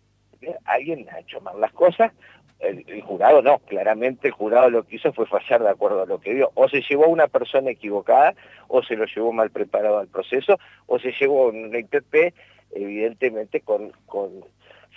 alguien 0.66 1.08
ha 1.10 1.20
hecho 1.20 1.40
mal 1.42 1.60
las 1.60 1.72
cosas, 1.72 2.12
el, 2.60 3.02
jurado 3.02 3.42
no, 3.42 3.60
claramente 3.60 4.30
el 4.30 4.34
jurado 4.34 4.70
lo 4.70 4.84
que 4.84 4.96
hizo 4.96 5.12
fue 5.14 5.26
fallar 5.26 5.62
de 5.62 5.70
acuerdo 5.70 6.02
a 6.04 6.06
lo 6.06 6.20
que 6.20 6.34
vio. 6.34 6.52
O 6.56 6.68
se 6.70 6.82
llevó 6.82 7.06
a 7.06 7.10
una 7.10 7.28
persona 7.28 7.72
equivocada, 7.72 8.34
o 8.68 8.82
se 8.84 8.96
lo 8.96 9.06
llevó 9.06 9.32
mal 9.32 9.50
preparado 9.52 10.00
al 10.00 10.08
proceso, 10.08 10.58
o 10.88 11.00
se 11.00 11.12
llevó 11.12 11.48
una 11.48 11.80
IPP, 11.80 12.34
evidentemente 12.72 13.62
con, 13.62 13.92
con 14.06 14.46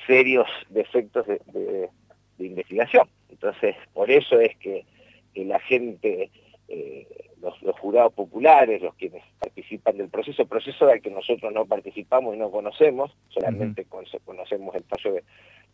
serios 0.06 0.48
defectos 0.70 1.26
de, 1.26 1.90
investigación. 2.38 3.08
Entonces, 3.30 3.74
por 3.92 4.10
eso 4.10 4.40
es 4.40 4.56
que, 4.58 4.84
la 5.34 5.60
gente, 5.60 6.30
eh, 6.68 7.06
los, 7.40 7.54
jurados 7.78 8.12
populares, 8.12 8.82
los 8.82 8.94
quienes 8.94 9.22
participan 9.38 9.96
del 9.96 10.08
proceso, 10.08 10.46
proceso 10.46 10.86
del 10.86 11.00
que 11.00 11.10
nosotros 11.10 11.52
no 11.52 11.66
participamos 11.66 12.34
y 12.34 12.38
no 12.38 12.50
conocemos, 12.50 13.16
solamente 13.28 13.86
conocemos 14.24 14.74
el 14.74 14.84
fallo 14.84 15.14
de 15.14 15.24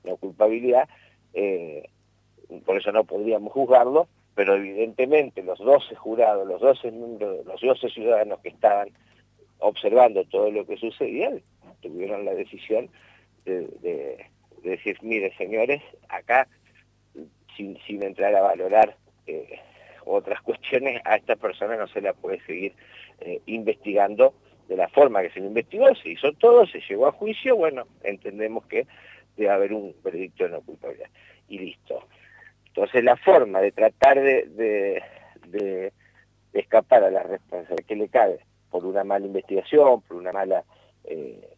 la 0.05 0.17
culpabilidad, 0.17 0.89
eh, 1.33 1.89
por 2.65 2.77
eso 2.77 2.93
no 2.93 3.05
podríamos 3.05 3.53
juzgarlo, 3.53 4.09
pero 4.35 4.55
evidentemente 4.55 5.43
los 5.43 5.59
12 5.59 5.95
jurados, 5.95 6.47
los 6.47 6.61
12 6.61 6.91
miembros, 6.91 7.47
los 7.47 7.61
12 7.61 7.89
ciudadanos 7.89 8.41
que 8.41 8.49
estaban 8.51 8.89
observando 9.59 10.25
todo 10.25 10.51
lo 10.51 10.67
que 10.67 10.77
sucedía, 10.77 11.33
tuvieron 11.81 12.25
la 12.25 12.35
decisión 12.35 12.89
de, 13.45 14.27
decir, 14.63 14.99
mire 15.03 15.35
señores, 15.37 15.83
acá, 16.09 16.49
sin, 17.57 17.79
sin 17.87 18.03
entrar 18.03 18.35
a 18.35 18.43
valorar 18.43 18.97
eh, 19.27 19.61
otras 20.05 20.41
cuestiones, 20.43 21.01
a 21.05 21.17
esta 21.17 21.37
persona 21.37 21.77
no 21.77 21.87
se 21.89 22.01
la 22.01 22.13
puede 22.13 22.41
seguir 22.45 22.75
eh, 23.21 23.41
investigando 23.47 24.35
de 24.69 24.77
la 24.77 24.89
forma 24.89 25.23
que 25.23 25.31
se 25.31 25.41
le 25.41 25.47
investigó, 25.47 25.95
se 25.95 26.11
hizo 26.11 26.33
todo, 26.33 26.67
se 26.67 26.81
llegó 26.81 27.07
a 27.07 27.13
juicio, 27.13 27.57
bueno, 27.57 27.87
entendemos 28.03 28.67
que 28.67 28.87
debe 29.37 29.51
haber 29.51 29.73
un 29.73 29.95
veredicto 30.03 30.45
de 30.45 30.51
no 30.51 30.61
culpabilidad. 30.63 31.11
Y 31.49 31.59
listo. 31.59 32.07
Entonces 32.67 33.05
la 33.05 33.17
forma 33.17 33.61
de 33.61 33.73
tratar 33.73 34.21
de, 34.21 35.03
de, 35.47 35.93
escapar 36.53 37.05
a 37.05 37.11
la 37.11 37.23
responsabilidad 37.23 37.87
que 37.87 37.97
le 37.97 38.09
cabe 38.09 38.41
por 38.71 38.85
una 38.85 39.05
mala 39.05 39.27
investigación, 39.27 40.03
por 40.03 40.17
una 40.17 40.33
mala 40.33 40.65
eh, 41.05 41.55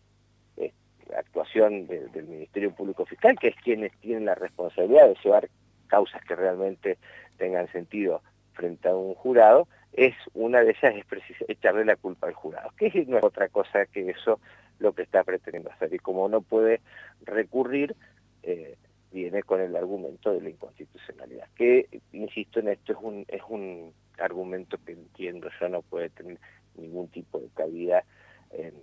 actuación 1.14 1.86
del 1.86 2.26
Ministerio 2.26 2.72
Público 2.72 3.06
Fiscal, 3.06 3.38
que 3.38 3.48
es 3.48 3.56
quienes 3.56 3.92
tienen 4.00 4.24
la 4.24 4.34
responsabilidad 4.34 5.08
de 5.08 5.16
llevar 5.22 5.48
causas 5.86 6.22
que 6.24 6.36
realmente 6.36 6.98
tengan 7.36 7.70
sentido 7.72 8.22
frente 8.52 8.88
a 8.88 8.96
un 8.96 9.14
jurado, 9.14 9.68
es 9.92 10.14
una 10.34 10.62
de 10.62 10.70
ellas 10.70 10.94
es 10.94 11.48
echarle 11.48 11.84
la 11.84 11.96
culpa 11.96 12.26
al 12.26 12.34
jurado, 12.34 12.70
que 12.76 12.90
no 13.06 13.18
es 13.18 13.24
otra 13.24 13.48
cosa 13.48 13.86
que 13.86 14.10
eso 14.10 14.40
lo 14.78 14.92
que 14.92 15.02
está 15.02 15.24
pretendiendo 15.24 15.70
hacer. 15.70 15.92
Y 15.94 15.98
como 15.98 16.28
no 16.28 16.42
puede 16.42 16.80
recurrir, 17.22 17.96
eh, 18.42 18.76
viene 19.10 19.42
con 19.42 19.60
el 19.60 19.74
argumento 19.74 20.32
de 20.32 20.42
la 20.42 20.50
inconstitucionalidad, 20.50 21.48
que, 21.54 21.88
insisto 22.12 22.60
en 22.60 22.68
esto, 22.68 22.92
es 22.92 22.98
un, 23.00 23.24
es 23.28 23.42
un 23.48 23.94
argumento 24.18 24.78
que 24.84 24.92
entiendo 24.92 25.48
ya 25.60 25.68
no 25.68 25.82
puede 25.82 26.10
tener 26.10 26.38
ningún 26.76 27.08
tipo 27.08 27.38
de 27.38 27.48
cabida 27.54 28.04
en, 28.50 28.74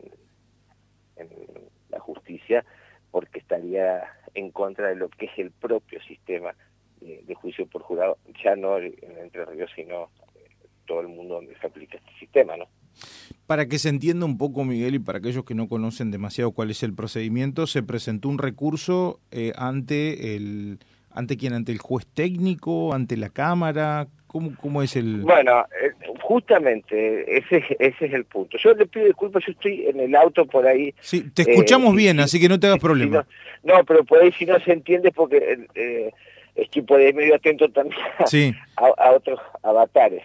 la 1.89 1.99
justicia, 1.99 2.65
porque 3.11 3.37
estaría 3.37 4.03
en 4.33 4.49
contra 4.49 4.89
de 4.89 4.95
lo 4.95 5.09
que 5.09 5.27
es 5.27 5.37
el 5.37 5.51
propio 5.51 6.01
sistema 6.01 6.55
de, 7.03 7.35
juicio 7.35 7.65
por 7.67 7.81
jurado, 7.81 8.17
ya 8.43 8.55
no 8.55 8.77
en 8.77 8.93
Entre 9.21 9.45
Ríos, 9.45 9.69
sino 9.75 10.09
todo 10.85 11.01
el 11.01 11.07
mundo 11.07 11.35
donde 11.35 11.55
se 11.59 11.67
aplica 11.67 11.97
este 11.97 12.11
sistema, 12.19 12.57
¿no? 12.57 12.67
Para 13.47 13.67
que 13.67 13.79
se 13.79 13.89
entienda 13.89 14.25
un 14.25 14.37
poco, 14.37 14.63
Miguel, 14.63 14.95
y 14.95 14.99
para 14.99 15.17
aquellos 15.17 15.43
que 15.43 15.55
no 15.55 15.67
conocen 15.67 16.11
demasiado 16.11 16.51
cuál 16.51 16.71
es 16.71 16.83
el 16.83 16.93
procedimiento, 16.93 17.67
se 17.67 17.83
presentó 17.83 18.29
un 18.29 18.37
recurso 18.37 19.19
eh, 19.31 19.51
ante 19.55 20.35
el 20.35 20.79
ante 21.15 21.37
quién, 21.37 21.53
ante 21.53 21.71
el 21.71 21.77
juez 21.77 22.07
técnico, 22.07 22.93
ante 22.93 23.17
la 23.17 23.29
cámara, 23.29 24.07
¿cómo, 24.25 24.55
cómo 24.59 24.81
es 24.81 24.95
el? 24.95 25.21
Bueno, 25.21 25.65
eh, 25.81 25.91
justamente 26.21 27.37
ese 27.37 27.63
ese 27.79 28.05
es 28.05 28.13
el 28.13 28.25
punto. 28.25 28.57
Yo 28.57 28.73
le 28.73 28.87
pido 28.87 29.05
disculpas, 29.05 29.43
yo 29.45 29.51
estoy 29.51 29.85
en 29.87 29.99
el 29.99 30.15
auto 30.15 30.45
por 30.45 30.65
ahí. 30.65 30.93
Sí, 31.01 31.29
te 31.29 31.43
escuchamos 31.43 31.93
eh, 31.93 31.97
bien, 31.97 32.19
así 32.19 32.39
que 32.39 32.49
no 32.49 32.59
te 32.59 32.67
hagas 32.67 32.79
problema. 32.79 33.25
no, 33.63 33.83
pero 33.83 34.03
por 34.03 34.21
ahí 34.21 34.31
si 34.31 34.45
no 34.45 34.59
se 34.59 34.73
entiende 34.73 35.11
porque 35.11 35.57
estoy 35.75 36.13
por 36.87 36.99
ahí 36.99 37.13
medio 37.13 37.35
atento 37.35 37.69
también 37.69 38.01
a, 38.77 39.11
otros 39.11 39.39
avatares. 39.61 40.23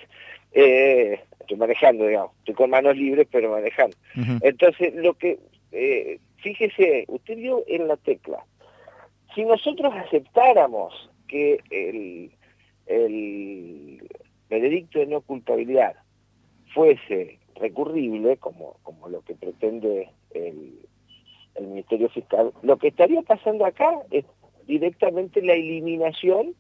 Eh, 0.52 1.20
estoy 1.40 1.56
manejando, 1.56 2.06
digamos, 2.06 2.32
estoy 2.38 2.54
con 2.54 2.70
manos 2.70 2.96
libres, 2.96 3.26
pero 3.30 3.50
manejando. 3.50 3.96
Entonces, 4.42 4.94
lo 4.94 5.14
que, 5.14 5.38
eh, 5.72 6.18
fíjese, 6.36 7.04
usted 7.08 7.36
vio 7.36 7.64
en 7.66 7.88
la 7.88 7.96
tecla, 7.96 8.44
si 9.34 9.44
nosotros 9.44 9.92
aceptáramos 9.94 11.10
que 11.26 11.60
el, 11.70 12.30
el 12.86 14.08
veredicto 14.48 14.98
de 14.98 15.06
no 15.06 15.20
culpabilidad 15.20 15.96
fuese 16.74 17.38
recurrible, 17.56 18.36
como, 18.38 18.76
como 18.82 19.08
lo 19.08 19.22
que 19.22 19.34
pretende 19.34 20.10
el, 20.30 20.78
el 21.54 21.66
Ministerio 21.66 22.08
Fiscal, 22.08 22.52
lo 22.62 22.76
que 22.78 22.88
estaría 22.88 23.22
pasando 23.22 23.66
acá 23.66 23.90
es 24.10 24.24
directamente 24.68 25.42
la 25.42 25.54
eliminación 25.54 26.54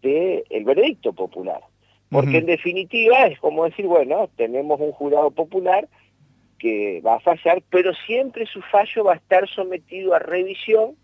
del 0.00 0.64
veredicto 0.64 1.12
popular. 1.12 1.60
Porque 2.08 2.38
en 2.38 2.46
definitiva 2.46 3.26
es 3.26 3.38
como 3.40 3.64
decir, 3.64 3.86
bueno, 3.86 4.30
tenemos 4.36 4.80
un 4.80 4.92
jurado 4.92 5.30
popular 5.32 5.88
que 6.58 7.02
va 7.04 7.16
a 7.16 7.20
fallar, 7.20 7.62
pero 7.70 7.92
siempre 8.06 8.46
su 8.46 8.62
fallo 8.62 9.04
va 9.04 9.14
a 9.14 9.16
estar 9.16 9.48
sometido 9.48 10.14
a 10.14 10.20
revisión 10.20 10.94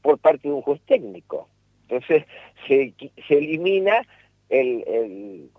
por 0.00 0.18
parte 0.18 0.48
de 0.48 0.54
un 0.54 0.62
juez 0.62 0.80
técnico. 0.86 1.48
Entonces 1.82 2.24
se, 2.66 2.94
se 3.28 3.34
elimina 3.34 4.06
el, 4.48 5.50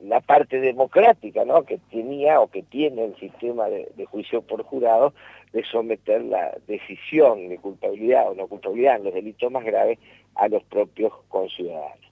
la 0.00 0.20
parte 0.20 0.60
democrática 0.60 1.44
¿no? 1.44 1.64
que 1.64 1.78
tenía 1.90 2.40
o 2.40 2.48
que 2.48 2.62
tiene 2.62 3.04
el 3.04 3.16
sistema 3.16 3.68
de, 3.68 4.06
juicio 4.06 4.42
por 4.42 4.62
jurado 4.62 5.14
de 5.52 5.64
someter 5.64 6.22
la 6.22 6.56
decisión 6.66 7.48
de 7.48 7.58
culpabilidad 7.58 8.30
o 8.30 8.34
no 8.34 8.46
culpabilidad 8.46 8.96
en 8.96 9.04
los 9.04 9.14
delitos 9.14 9.50
más 9.50 9.64
graves 9.64 9.98
a 10.34 10.48
los 10.48 10.62
propios 10.64 11.12
conciudadanos. 11.28 12.04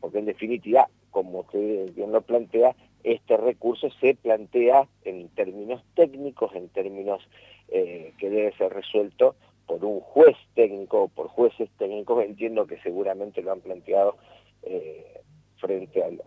Porque 0.00 0.18
en 0.18 0.26
definitiva 0.26 0.88
como 1.10 1.40
usted 1.40 1.92
bien 1.94 2.12
lo 2.12 2.20
plantea, 2.20 2.74
este 3.02 3.36
recurso 3.36 3.88
se 4.00 4.14
plantea 4.14 4.86
en 5.04 5.28
términos 5.30 5.82
técnicos, 5.94 6.54
en 6.54 6.68
términos 6.68 7.26
eh, 7.68 8.12
que 8.18 8.30
debe 8.30 8.52
ser 8.56 8.72
resuelto 8.72 9.34
por 9.66 9.84
un 9.84 10.00
juez 10.00 10.36
técnico 10.54 11.02
o 11.02 11.08
por 11.08 11.28
jueces 11.28 11.68
técnicos, 11.78 12.24
entiendo 12.24 12.66
que 12.66 12.78
seguramente 12.80 13.42
lo 13.42 13.52
han 13.52 13.60
planteado 13.60 14.16
eh, 14.62 15.20
frente 15.56 16.02
al, 16.02 16.20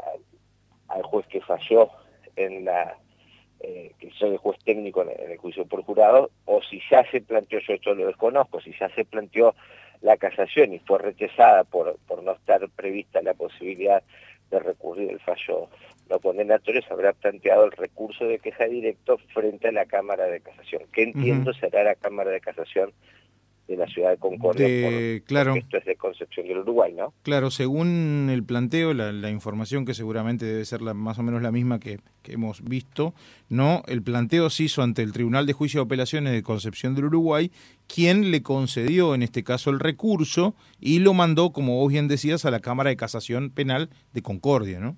juez 1.03 1.25
que 1.27 1.41
falló 1.41 1.89
en 2.35 2.65
la 2.65 2.97
eh, 3.63 3.91
que 3.99 4.09
soy 4.11 4.31
el 4.31 4.37
juez 4.37 4.57
técnico 4.63 5.03
en 5.03 5.31
el 5.31 5.37
juicio 5.37 5.65
por 5.65 5.83
jurado, 5.83 6.31
o 6.45 6.61
si 6.63 6.81
ya 6.89 7.03
se 7.11 7.21
planteó, 7.21 7.59
yo 7.59 7.73
esto 7.73 7.93
lo 7.93 8.07
desconozco, 8.07 8.59
si 8.59 8.73
ya 8.79 8.89
se 8.95 9.05
planteó 9.05 9.53
la 10.01 10.17
casación 10.17 10.73
y 10.73 10.79
fue 10.79 10.97
rechazada 10.97 11.63
por, 11.63 11.97
por 12.07 12.23
no 12.23 12.31
estar 12.31 12.67
prevista 12.69 13.21
la 13.21 13.35
posibilidad 13.35 14.01
de 14.49 14.59
recurrir 14.59 15.11
el 15.11 15.19
fallo 15.19 15.69
no 16.09 16.19
condenatorio, 16.19 16.81
se 16.81 16.91
habrá 16.91 17.13
planteado 17.13 17.65
el 17.65 17.71
recurso 17.71 18.25
de 18.25 18.39
queja 18.39 18.65
directo 18.65 19.19
frente 19.33 19.67
a 19.67 19.71
la 19.71 19.85
Cámara 19.85 20.25
de 20.25 20.41
Casación, 20.41 20.81
que 20.91 21.03
entiendo 21.03 21.53
será 21.53 21.83
la 21.83 21.95
Cámara 21.95 22.31
de 22.31 22.41
Casación 22.41 22.91
de 23.71 23.77
la 23.77 23.87
ciudad 23.87 24.11
de 24.11 24.17
Concordia, 24.17 24.67
claro. 25.25 25.55
esto 25.55 25.77
es 25.77 25.85
de 25.85 25.95
Concepción 25.95 26.47
del 26.47 26.59
Uruguay, 26.59 26.93
¿no? 26.93 27.13
Claro, 27.23 27.49
según 27.49 28.29
el 28.31 28.43
planteo, 28.43 28.93
la, 28.93 29.29
información 29.29 29.85
que 29.85 29.93
seguramente 29.93 30.45
debe 30.45 30.65
ser 30.65 30.81
la, 30.81 30.93
más 30.93 31.17
o 31.17 31.23
menos 31.23 31.41
la 31.41 31.51
misma 31.51 31.79
que, 31.79 31.99
que, 32.21 32.33
hemos 32.33 32.63
visto, 32.63 33.13
no, 33.49 33.81
el 33.87 34.03
planteo 34.03 34.49
se 34.49 34.63
hizo 34.63 34.81
ante 34.81 35.01
el 35.01 35.13
Tribunal 35.13 35.45
de 35.45 35.53
Juicio 35.53 35.79
de 35.79 35.85
Apelaciones 35.85 36.33
de 36.33 36.43
Concepción 36.43 36.95
del 36.95 37.05
Uruguay, 37.05 37.51
quien 37.87 38.31
le 38.31 38.43
concedió 38.43 39.15
en 39.15 39.23
este 39.23 39.43
caso 39.43 39.69
el 39.69 39.79
recurso 39.79 40.55
y 40.79 40.99
lo 40.99 41.13
mandó, 41.13 41.51
como 41.51 41.77
vos 41.77 41.91
bien 41.91 42.07
decías, 42.07 42.45
a 42.45 42.51
la 42.51 42.59
Cámara 42.59 42.89
de 42.89 42.97
Casación 42.97 43.49
Penal 43.49 43.89
de 44.13 44.21
Concordia, 44.21 44.79
¿no? 44.79 44.97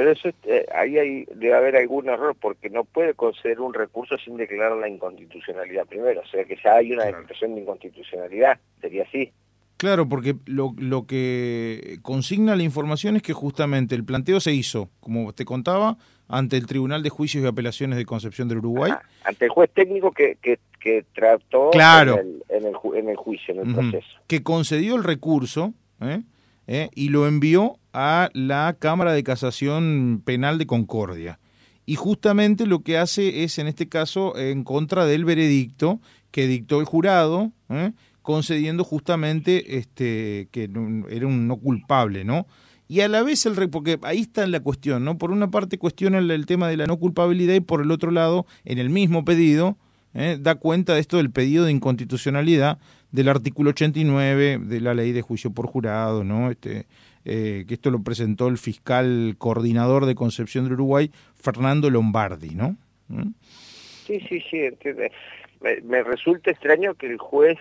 Pero 0.00 0.12
eso 0.12 0.30
eh, 0.44 0.64
ahí 0.74 0.96
hay, 0.96 1.24
debe 1.26 1.52
haber 1.52 1.76
algún 1.76 2.08
error 2.08 2.34
porque 2.34 2.70
no 2.70 2.84
puede 2.84 3.12
conceder 3.12 3.60
un 3.60 3.74
recurso 3.74 4.16
sin 4.16 4.38
declarar 4.38 4.78
la 4.78 4.88
inconstitucionalidad 4.88 5.84
primero. 5.84 6.22
O 6.22 6.26
sea 6.26 6.42
que 6.46 6.56
ya 6.64 6.76
hay 6.76 6.94
una 6.94 7.04
declaración 7.04 7.54
de 7.54 7.60
inconstitucionalidad, 7.60 8.58
sería 8.80 9.02
así. 9.02 9.30
Claro, 9.76 10.08
porque 10.08 10.36
lo, 10.46 10.72
lo 10.78 11.06
que 11.06 11.98
consigna 12.00 12.56
la 12.56 12.62
información 12.62 13.16
es 13.16 13.22
que 13.22 13.34
justamente 13.34 13.94
el 13.94 14.02
planteo 14.02 14.40
se 14.40 14.54
hizo, 14.54 14.88
como 15.00 15.34
te 15.34 15.44
contaba, 15.44 15.98
ante 16.28 16.56
el 16.56 16.64
Tribunal 16.64 17.02
de 17.02 17.10
Juicios 17.10 17.44
y 17.44 17.46
Apelaciones 17.46 17.98
de 17.98 18.06
Concepción 18.06 18.48
del 18.48 18.56
Uruguay. 18.56 18.92
ante 19.24 19.44
el 19.44 19.50
juez 19.50 19.68
técnico 19.74 20.12
que, 20.12 20.38
que, 20.40 21.04
trató 21.14 21.68
claro. 21.72 22.14
en, 22.14 22.40
el, 22.48 22.96
en, 22.96 23.08
el, 23.10 23.16
juicio, 23.16 23.52
en 23.52 23.68
el 23.68 23.74
proceso. 23.74 24.18
Que 24.26 24.42
concedió 24.42 24.96
el 24.96 25.04
recurso 25.04 25.74
¿eh? 26.00 26.22
¿Eh? 26.72 26.88
y 26.94 27.08
lo 27.08 27.26
envió 27.26 27.80
a 27.92 28.30
la 28.32 28.76
Cámara 28.78 29.12
de 29.12 29.24
Casación 29.24 30.22
Penal 30.24 30.56
de 30.56 30.66
Concordia. 30.66 31.40
Y 31.84 31.96
justamente 31.96 32.64
lo 32.64 32.84
que 32.84 32.96
hace 32.96 33.42
es, 33.42 33.58
en 33.58 33.66
este 33.66 33.88
caso, 33.88 34.38
en 34.38 34.62
contra 34.62 35.04
del 35.04 35.24
veredicto 35.24 36.00
que 36.30 36.46
dictó 36.46 36.78
el 36.78 36.86
jurado, 36.86 37.50
¿eh? 37.70 37.90
concediendo 38.22 38.84
justamente 38.84 39.78
este, 39.78 40.48
que 40.52 40.70
era 41.10 41.26
un 41.26 41.48
no 41.48 41.56
culpable, 41.56 42.24
¿no? 42.24 42.46
y 42.86 43.02
a 43.02 43.08
la 43.08 43.22
vez 43.22 43.46
el 43.46 43.70
porque 43.70 44.00
ahí 44.02 44.20
está 44.20 44.44
la 44.48 44.58
cuestión, 44.58 45.04
¿no? 45.04 45.16
Por 45.16 45.30
una 45.30 45.48
parte 45.48 45.78
cuestiona 45.78 46.18
el, 46.18 46.46
tema 46.46 46.66
de 46.66 46.76
la 46.76 46.86
no 46.86 46.98
culpabilidad 46.98 47.54
y 47.54 47.60
por 47.60 47.82
el 47.82 47.92
otro 47.92 48.10
lado, 48.10 48.46
en 48.64 48.78
el 48.78 48.90
mismo 48.90 49.24
pedido, 49.24 49.76
¿eh? 50.12 50.38
da 50.40 50.56
cuenta 50.56 50.94
de 50.94 51.00
esto 51.00 51.16
del 51.16 51.30
pedido 51.30 51.64
de 51.64 51.70
inconstitucionalidad 51.70 52.78
del 53.12 53.28
artículo 53.28 53.70
89 53.70 54.58
de 54.58 54.80
la 54.80 54.94
ley 54.94 55.12
de 55.12 55.22
juicio 55.22 55.50
por 55.50 55.66
jurado, 55.66 56.24
¿no? 56.24 56.50
Este, 56.50 56.86
eh, 57.24 57.64
que 57.66 57.74
esto 57.74 57.90
lo 57.90 58.02
presentó 58.02 58.48
el 58.48 58.58
fiscal 58.58 59.34
coordinador 59.38 60.06
de 60.06 60.14
Concepción 60.14 60.64
del 60.64 60.74
Uruguay, 60.74 61.10
Fernando 61.34 61.90
Lombardi, 61.90 62.54
¿no? 62.54 62.76
¿Mm? 63.08 63.32
Sí, 64.06 64.20
sí, 64.28 64.42
sí, 64.50 64.58
entiende. 64.58 65.12
Me, 65.60 65.80
me, 65.82 66.02
resulta 66.02 66.50
extraño 66.50 66.94
que 66.94 67.06
el 67.06 67.18
juez 67.18 67.58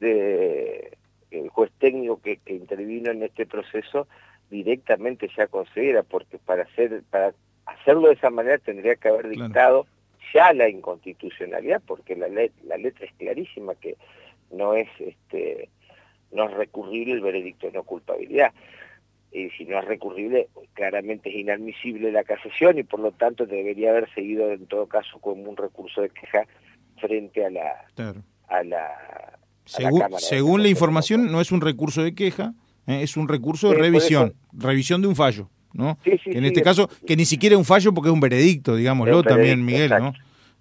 de 0.00 0.96
el 1.30 1.48
juez 1.48 1.70
técnico 1.78 2.20
que, 2.20 2.38
que 2.38 2.54
intervino 2.54 3.10
en 3.10 3.22
este 3.22 3.46
proceso 3.46 4.06
directamente 4.50 5.28
ya 5.36 5.46
considera, 5.46 6.02
porque 6.02 6.38
para 6.38 6.64
hacer 6.64 7.02
para 7.10 7.34
hacerlo 7.66 8.08
de 8.08 8.14
esa 8.14 8.30
manera 8.30 8.58
tendría 8.58 8.96
que 8.96 9.08
haber 9.08 9.28
dictado 9.28 9.86
ya 10.32 10.52
la 10.52 10.68
inconstitucionalidad, 10.68 11.82
porque 11.86 12.16
la, 12.16 12.28
la 12.28 12.76
letra 12.76 13.06
es 13.06 13.12
clarísima 13.18 13.74
que 13.74 13.96
no 14.52 14.74
es 14.74 14.88
este 14.98 15.68
no 16.30 16.48
es 16.48 16.54
recurrible 16.54 17.14
el 17.14 17.20
veredicto 17.20 17.66
de 17.66 17.72
no 17.72 17.82
culpabilidad. 17.82 18.52
Y 19.32 19.48
si 19.50 19.64
no 19.64 19.78
es 19.78 19.84
recurrible, 19.86 20.48
claramente 20.74 21.30
es 21.30 21.36
inadmisible 21.36 22.12
la 22.12 22.24
casación 22.24 22.78
y 22.78 22.82
por 22.82 23.00
lo 23.00 23.12
tanto 23.12 23.46
debería 23.46 23.90
haber 23.90 24.12
seguido 24.14 24.50
en 24.52 24.66
todo 24.66 24.86
caso 24.86 25.18
como 25.20 25.48
un 25.48 25.56
recurso 25.56 26.02
de 26.02 26.10
queja 26.10 26.46
frente 27.00 27.44
a 27.44 27.50
la 27.50 27.86
a 28.48 28.62
la 28.62 29.38
según 29.64 30.62
la 30.62 30.68
información 30.68 31.30
no 31.30 31.40
es 31.40 31.52
un 31.52 31.60
recurso 31.60 32.02
de 32.02 32.14
queja, 32.14 32.54
¿eh? 32.86 33.02
es 33.02 33.16
un 33.16 33.28
recurso 33.28 33.70
de 33.70 33.76
revisión, 33.76 34.34
revisión 34.52 35.00
de 35.00 35.08
un 35.08 35.16
fallo, 35.16 35.48
¿no? 35.72 35.98
en 36.04 36.44
este 36.44 36.62
caso, 36.62 36.88
que 37.06 37.16
ni 37.16 37.24
siquiera 37.24 37.54
es 37.54 37.58
un 37.58 37.64
fallo 37.64 37.94
porque 37.94 38.08
es 38.08 38.14
un 38.14 38.20
veredicto, 38.20 38.76
digámoslo 38.76 39.22
también, 39.22 39.64
Miguel, 39.64 39.90
¿no? 39.90 40.12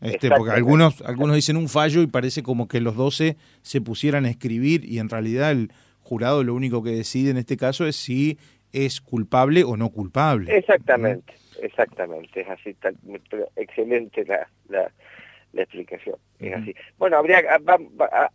Este, 0.02 0.30
porque 0.30 0.52
algunos, 0.52 1.02
algunos 1.04 1.36
dicen 1.36 1.58
un 1.58 1.70
fallo 1.70 2.02
y 2.02 2.08
parece 2.08 2.42
como 2.42 2.68
que 2.68 2.82
los 2.82 2.96
12 2.96 3.38
se 3.62 3.82
pusieran 3.82 4.26
a 4.26 4.30
escribir 4.30 4.84
y 4.84 5.00
en 5.00 5.10
realidad 5.10 5.52
el 5.52 5.72
jurado 6.02 6.44
lo 6.44 6.56
único 6.56 6.84
que 6.84 6.90
decide 6.90 7.30
en 7.30 7.38
este 7.38 7.56
caso 7.56 7.86
es 7.86 7.96
si 7.96 8.38
es 8.74 9.00
culpable 9.00 9.64
o 9.64 9.78
no 9.78 9.90
culpable. 9.90 10.56
Exactamente, 10.56 11.34
exactamente, 11.62 12.42
es 12.42 12.50
así, 12.50 12.76
excelente 13.56 14.26
la, 14.26 14.48
la, 14.70 14.92
la 15.54 15.62
explicación. 15.62 16.16
Es 16.40 16.56
así. 16.56 16.74
Bueno, 16.98 17.18
habría 17.18 17.44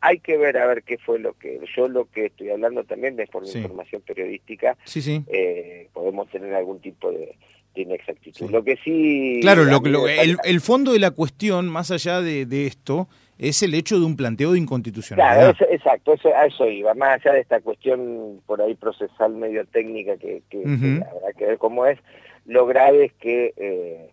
hay 0.01 0.21
que 0.21 0.37
ver 0.37 0.57
a 0.59 0.67
ver 0.67 0.83
qué 0.85 0.99
fue 0.99 1.19
lo 1.19 1.33
que 1.35 1.61
yo 1.77 1.89
lo 1.89 2.05
que 2.05 2.27
estoy 2.27 2.51
hablando 2.51 2.85
también 2.85 3.17
de 3.17 3.27
por 3.27 3.45
información 3.45 4.03
periodística. 4.03 4.77
Sí, 4.85 5.03
sí. 5.03 5.25
Eh, 5.29 5.89
podemos 5.93 6.29
tener 6.31 6.55
algún 6.55 6.81
tipo 6.81 7.11
de, 7.11 7.37
inexactitud. 7.83 8.51
Lo 8.51 8.63
que 8.65 8.77
sí. 8.85 9.39
Claro, 9.41 9.65
lo, 9.65 10.09
el, 10.09 10.37
el, 10.43 10.61
fondo 10.61 10.93
de 10.93 10.99
la 10.99 11.11
cuestión, 11.11 11.69
más 11.69 11.91
allá 11.91 12.21
de, 12.21 12.47
de, 12.47 12.67
esto, 12.67 13.09
es 13.39 13.63
el 13.63 13.75
hecho 13.75 13.99
de 13.99 14.07
un 14.07 14.17
planteo 14.17 14.53
de 14.53 14.59
inconstitucionalidad. 14.59 15.55
Claro, 15.57 15.73
exacto, 15.73 16.15
eso, 16.15 16.29
a 16.35 16.47
eso 16.47 16.67
iba. 16.67 16.95
Más 16.95 17.21
allá 17.21 17.35
de 17.35 17.41
esta 17.41 17.61
cuestión 17.61 18.41
por 18.47 18.61
ahí 18.61 18.75
procesal 18.75 19.35
medio 19.35 19.65
técnica 19.67 20.17
que, 20.17 20.43
que, 20.49 20.63
habrá 20.65 21.33
que 21.37 21.47
ver 21.47 21.59
cómo 21.59 21.87
es, 21.87 21.99
lo 22.47 22.67
grave 22.67 23.07
es 23.07 23.13
que 23.15 23.53
eh, 23.57 24.11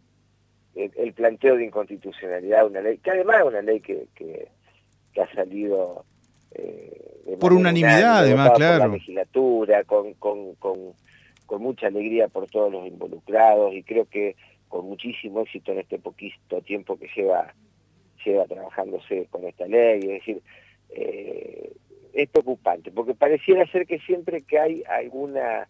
el, 0.76 1.14
planteo 1.14 1.56
de 1.56 1.66
inconstitucionalidad 1.66 2.60
de 2.60 2.66
una 2.66 2.82
ley, 2.82 2.98
que 2.98 3.12
además 3.12 3.38
es 3.40 3.46
una 3.46 3.62
ley 3.62 3.80
que, 3.80 4.08
que, 4.16 4.48
ha 5.22 5.36
salido 5.36 6.06
eh, 6.56 7.38
por 7.40 7.54
unanimidad, 7.54 8.20
además, 8.20 8.52
claro. 8.56 8.80
Por 8.80 8.90
la 8.90 8.96
legislatura, 8.96 9.84
con, 9.84 10.14
con, 10.16 10.56
con, 10.56 10.94
con 11.54 11.62
mucha 11.62 11.86
alegría 11.86 12.30
por 12.30 12.48
todos 12.48 12.72
los 12.72 12.88
involucrados 12.88 13.76
y 13.76 13.84
creo 13.84 14.06
que 14.06 14.36
con 14.70 14.88
muchísimo 14.88 15.42
éxito 15.42 15.72
en 15.72 15.82
este 15.82 16.00
poquito 16.00 16.62
tiempo 16.64 16.98
que 16.98 17.08
lleva 17.16 17.54
lleva 18.26 18.46
trabajándose 18.46 19.28
con 19.30 19.44
esta 19.46 19.68
ley, 19.68 20.00
es 20.00 20.08
decir, 20.08 20.42
eh, 20.90 21.72
es 22.12 22.30
preocupante, 22.30 22.90
porque 22.90 23.14
pareciera 23.14 23.68
ser 23.68 23.86
que 23.86 24.00
siempre 24.00 24.42
que 24.42 24.58
hay 24.58 24.84
alguna 24.90 25.68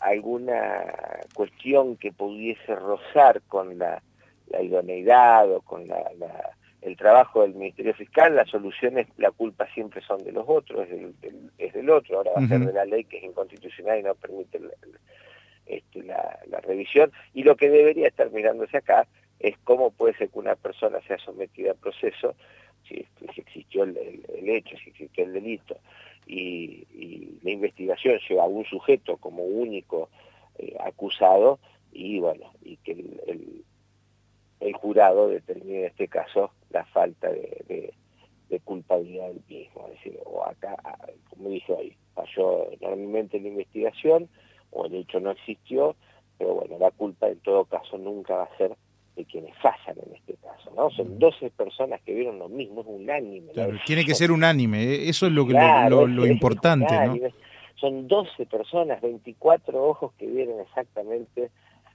alguna 0.00 0.94
cuestión 1.34 1.98
que 1.98 2.10
pudiese 2.10 2.74
rozar 2.74 3.42
con 3.48 3.76
la 3.76 4.02
la 4.46 4.62
idoneidad 4.62 5.52
o 5.52 5.60
con 5.60 5.86
la, 5.88 6.10
el 6.80 6.96
trabajo 6.96 7.42
del 7.42 7.54
Ministerio 7.54 7.92
Fiscal, 7.92 8.34
las 8.34 8.48
soluciones, 8.48 9.08
la 9.18 9.30
culpa 9.30 9.66
siempre 9.74 10.00
son 10.00 10.24
de 10.24 10.32
los 10.32 10.44
otros, 10.48 10.88
es 10.88 11.20
del, 11.20 11.50
es 11.58 11.74
del 11.74 11.90
otro, 11.90 12.16
ahora 12.16 12.30
va 12.34 12.42
a 12.42 12.48
ser 12.48 12.60
de 12.60 12.72
la 12.72 12.86
ley 12.86 13.04
que 13.04 13.18
es 13.18 13.24
inconstitucional 13.24 13.98
y 13.98 14.02
no 14.04 14.14
permite 14.14 14.58
la, 14.58 14.70
este, 15.68 16.02
la, 16.02 16.38
revisión, 16.62 17.12
y 17.34 17.42
lo 17.42 17.56
que 17.56 17.68
debería 17.70 18.08
estar 18.08 18.30
mirándose 18.30 18.76
acá 18.76 19.06
es 19.38 19.56
cómo 19.64 19.90
puede 19.90 20.14
ser 20.16 20.30
que 20.30 20.38
una 20.38 20.56
persona 20.56 21.00
sea 21.06 21.18
sometida 21.18 21.72
a 21.72 21.74
proceso, 21.74 22.34
si, 22.88 23.06
si 23.34 23.40
existió 23.40 23.84
el, 23.84 23.96
hecho, 24.48 24.76
si 24.82 24.90
existió 24.90 25.24
el 25.24 25.32
delito, 25.32 25.78
y, 26.26 26.86
la 27.42 27.52
investigación 27.52 28.18
lleva 28.28 28.42
a 28.42 28.48
un 28.48 28.64
sujeto 28.64 29.16
como 29.16 29.44
único 29.44 30.10
eh, 30.58 30.76
acusado, 30.80 31.58
y 31.92 32.18
bueno, 32.18 32.52
y 32.62 32.76
que 32.78 32.92
el 34.60 34.72
jurado 34.74 35.28
determine 35.28 35.80
en 35.80 35.84
este 35.86 36.08
caso 36.08 36.52
la 36.70 36.84
falta 36.86 37.28
de, 37.30 37.94
culpabilidad 38.64 39.28
del 39.28 39.42
mismo. 39.48 39.86
Es 39.88 39.94
decir, 39.94 40.18
o 40.24 40.44
acá, 40.44 40.76
como 41.30 41.50
dije 41.50 41.74
ahí, 41.76 41.96
falló 42.14 42.70
enormemente 42.72 43.40
la 43.40 43.48
investigación 43.48 44.28
o 44.70 44.86
el 44.86 44.94
hecho 44.94 45.20
no 45.20 45.30
existió, 45.30 45.96
pero 46.38 46.54
bueno, 46.54 46.78
la 46.78 46.90
culpa 46.90 47.28
en 47.28 47.40
todo 47.40 47.64
caso 47.64 47.98
nunca 47.98 48.36
va 48.36 48.44
a 48.44 48.56
ser 48.56 48.76
de 49.16 49.24
quienes 49.24 49.52
fallan 49.58 49.96
en 50.06 50.14
este 50.14 50.34
caso, 50.34 50.70
¿no? 50.76 50.90
Son 50.90 51.18
12 51.18 51.50
personas 51.50 52.00
que 52.02 52.14
vieron 52.14 52.38
lo 52.38 52.48
mismo, 52.48 52.82
es 52.82 52.86
unánime. 52.86 53.52
tiene 53.84 54.04
que 54.04 54.14
ser 54.14 54.30
unánime, 54.30 54.82
¿eh? 54.84 55.08
eso 55.08 55.26
es 55.26 55.32
lo, 55.32 55.44
lo, 55.44 56.26
importante, 56.26 56.94
¿no? 57.06 57.16
Son 57.74 58.06
12 58.06 58.46
personas, 58.46 59.00
24 59.00 59.84
ojos 59.84 60.12
que 60.18 60.26
vieron 60.26 60.60
exactamente 60.60 61.50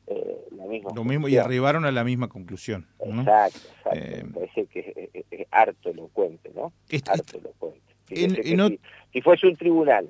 eh, 0.07 0.47
Lo 0.95 1.03
mismo 1.03 1.27
y 1.27 1.37
arribaron 1.37 1.85
a 1.85 1.91
la 1.91 2.03
misma 2.03 2.27
conclusión. 2.27 2.87
Exacto, 2.99 3.59
exacto. 3.77 3.99
Eh, 3.99 4.25
parece 4.33 4.65
que 4.65 5.09
es, 5.31 5.47
harto 5.51 5.89
elocuente, 5.89 6.51
¿no? 6.53 6.73
harto 7.07 7.37
elocuente. 7.37 7.92
Si, 8.15 9.21
fuese 9.21 9.47
un 9.47 9.55
tribunal, 9.55 10.07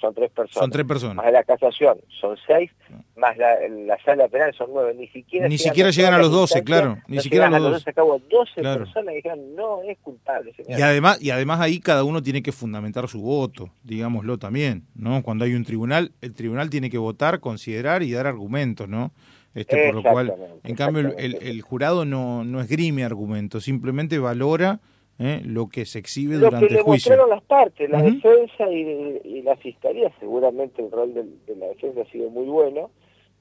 son 0.00 0.14
tres 0.14 0.30
personas. 0.30 0.62
Son 0.62 0.70
tres 0.70 0.86
personas. 0.86 1.16
Más 1.16 1.32
la 1.32 1.42
casación, 1.42 1.98
son 2.20 2.36
seis, 2.46 2.70
más 3.16 3.36
la, 3.36 3.56
la, 3.68 3.98
sala 4.04 4.28
penal 4.28 4.54
son 4.54 4.70
nueve. 4.72 4.94
Ni 4.94 5.08
siquiera, 5.08 5.48
ni 5.48 5.58
siquiera 5.58 5.90
llegan 5.90 6.14
a 6.14 6.18
los 6.18 6.30
doce, 6.30 6.62
claro. 6.62 6.98
Ni 7.08 7.20
siquiera 7.20 7.48
a 7.48 7.50
los 7.50 7.84
doce. 7.84 7.92
Doce 8.30 8.62
personas 8.62 9.12
y 9.12 9.16
dijeron, 9.16 9.54
no, 9.56 9.82
es 9.82 9.98
culpable. 9.98 10.52
Y 10.68 10.80
además, 10.80 11.20
y 11.20 11.30
además 11.30 11.60
ahí 11.60 11.80
cada 11.80 12.04
uno 12.04 12.22
tiene 12.22 12.42
que 12.42 12.52
fundamentar 12.52 13.08
su 13.08 13.20
voto, 13.20 13.70
digámoslo 13.82 14.38
también, 14.38 14.84
¿no? 14.94 15.22
Cuando 15.22 15.44
hay 15.44 15.54
un 15.54 15.64
tribunal, 15.64 16.12
el 16.20 16.34
tribunal 16.34 16.70
tiene 16.70 16.90
que 16.90 16.98
votar, 16.98 17.40
considerar 17.40 18.02
y 18.02 18.12
dar 18.12 18.26
argumentos, 18.26 18.88
¿no? 18.88 19.12
Este, 19.56 19.86
por 19.86 19.94
lo 19.94 20.02
cual, 20.02 20.34
en 20.64 20.76
cambio, 20.76 21.16
el, 21.16 21.38
el, 21.40 21.62
jurado 21.62 22.04
no, 22.04 22.44
no 22.44 22.60
esgrime 22.60 23.04
argumentos, 23.04 23.64
simplemente 23.64 24.18
valora 24.18 24.80
¿eh? 25.18 25.40
lo 25.44 25.68
que 25.68 25.84
se 25.84 25.98
exhibe 25.98 26.36
durante 26.36 26.66
el 26.66 26.82
juicio. 26.82 27.16
Lo 27.16 27.24
que 27.24 27.30
las 27.30 27.42
partes, 27.42 27.90
la 27.90 28.02
defensa 28.02 28.70
y, 28.70 29.42
la 29.42 29.56
fiscalía, 29.56 30.12
seguramente 30.18 30.82
el 30.82 30.90
rol 30.90 31.14
de, 31.14 31.56
la 31.56 31.66
defensa 31.68 32.02
ha 32.02 32.10
sido 32.10 32.30
muy 32.30 32.46
bueno, 32.46 32.90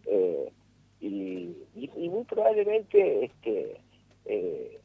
eh, 0.05 0.51
y, 1.01 1.55
y, 1.75 2.09
muy 2.09 2.23
probablemente 2.23 3.25
este 3.25 3.77
eh, 4.25 4.79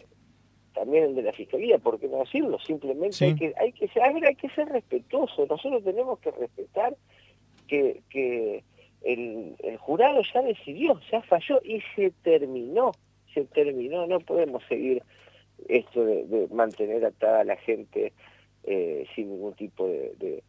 también 0.74 1.04
el 1.04 1.14
de 1.14 1.22
la 1.22 1.32
fiscalía, 1.32 1.78
¿por 1.78 1.98
qué 1.98 2.08
no 2.08 2.18
decirlo? 2.18 2.58
Simplemente 2.60 3.24
hay 3.24 3.34
que 3.34 3.54
hay 3.56 3.72
que 3.72 3.88
ser, 3.88 4.02
hay 4.02 4.34
que 4.34 4.48
ser 4.50 4.68
respetuoso, 4.68 5.46
nosotros 5.46 5.84
tenemos 5.84 6.18
que 6.20 6.30
respetar 6.30 6.96
que, 7.66 8.02
que 8.10 8.64
el, 9.02 9.56
el 9.60 9.76
jurado 9.78 10.20
ya 10.32 10.42
decidió, 10.42 11.00
ya 11.10 11.22
falló 11.22 11.60
y 11.64 11.80
se 11.94 12.10
terminó, 12.22 12.92
se 13.34 13.44
terminó, 13.44 14.06
no 14.06 14.20
podemos 14.20 14.62
seguir 14.68 15.02
esto 15.68 16.04
de, 16.04 16.48
mantener 16.52 17.04
atada 17.04 17.40
a 17.40 17.44
la 17.44 17.56
gente 17.56 18.12
eh, 18.64 19.06
sin 19.14 19.30
ningún 19.30 19.54
tipo 19.54 19.86
de, 19.86 20.42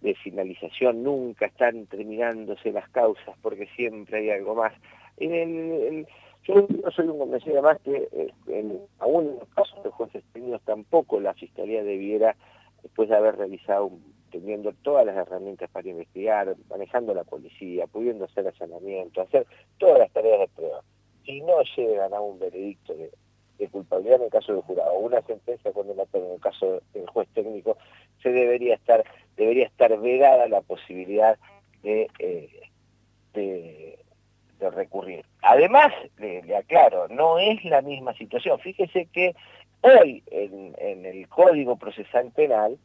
de 0.00 0.14
finalización, 0.16 1.02
nunca 1.02 1.46
están 1.46 1.86
terminándose 1.86 2.72
las 2.72 2.88
causas 2.90 3.36
porque 3.40 3.66
siempre 3.74 4.18
hay 4.18 4.30
algo 4.30 4.54
más. 4.54 4.72
En 5.16 6.06
yo 6.46 6.54
no 6.82 6.90
soy 6.90 7.08
un 7.08 7.18
convencido 7.18 7.62
más 7.62 7.80
que 7.80 8.08
eh, 8.12 8.30
en, 8.48 8.82
aún 8.98 9.28
en 9.28 9.38
los 9.38 9.48
casos 9.48 9.82
de 9.82 9.90
jueces 9.90 10.22
técnicos 10.32 10.60
tampoco 10.62 11.18
la 11.18 11.32
Fiscalía 11.32 11.82
debiera, 11.82 12.36
después 12.82 13.08
de 13.08 13.16
haber 13.16 13.36
realizado, 13.36 13.92
teniendo 14.30 14.74
todas 14.82 15.06
las 15.06 15.16
herramientas 15.16 15.70
para 15.70 15.88
investigar, 15.88 16.54
manejando 16.68 17.14
la 17.14 17.24
policía, 17.24 17.86
pudiendo 17.86 18.26
hacer 18.26 18.46
allanamiento, 18.46 19.22
hacer 19.22 19.46
todas 19.78 19.98
las 20.00 20.12
tareas 20.12 20.40
de 20.40 20.48
prueba, 20.48 20.82
si 21.24 21.40
no 21.40 21.62
llegan 21.76 22.12
a 22.12 22.20
un 22.20 22.38
veredicto 22.38 22.94
de, 22.94 23.10
culpabilidad 23.70 24.18
en 24.18 24.24
el 24.24 24.30
caso 24.30 24.52
del 24.52 24.62
jurado, 24.62 24.94
una 24.94 25.22
sentencia 25.22 25.72
condenatoria 25.72 26.26
en 26.26 26.34
el 26.34 26.40
caso 26.40 26.82
del 26.92 27.06
juez 27.06 27.28
técnico, 27.34 27.76
se 28.22 28.30
debería 28.30 28.74
estar, 28.74 29.04
debería 29.36 29.66
estar 29.66 29.98
vedada 29.98 30.48
la 30.48 30.60
posibilidad 30.60 31.38
de, 31.82 32.08
eh, 32.18 32.60
de 33.32 33.98
de 34.58 34.70
recurrir. 34.70 35.24
Además, 35.42 35.92
le, 36.18 36.56
aclaro, 36.56 37.08
no 37.08 37.38
es 37.38 37.64
la 37.64 37.82
misma 37.82 38.14
situación. 38.14 38.58
Fíjese 38.60 39.06
que 39.06 39.34
hoy 39.80 40.22
en, 40.30 41.04
el 41.04 41.28
Código 41.28 41.76
Procesal 41.76 42.30
Penal, 42.32 42.78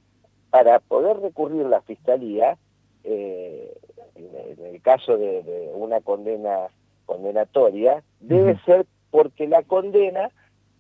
para 0.49 0.79
poder 0.79 1.17
recurrir 1.19 1.65
la 1.65 1.81
Fiscalía, 1.81 2.57
eh, 3.03 3.73
en, 4.15 4.65
el 4.65 4.81
caso 4.81 5.17
de, 5.17 5.71
una 5.73 6.01
condena 6.01 6.67
condenatoria, 7.05 8.03
debe 8.19 8.57
ser 8.65 8.85
porque 9.11 9.47
la 9.47 9.63
condena 9.63 10.29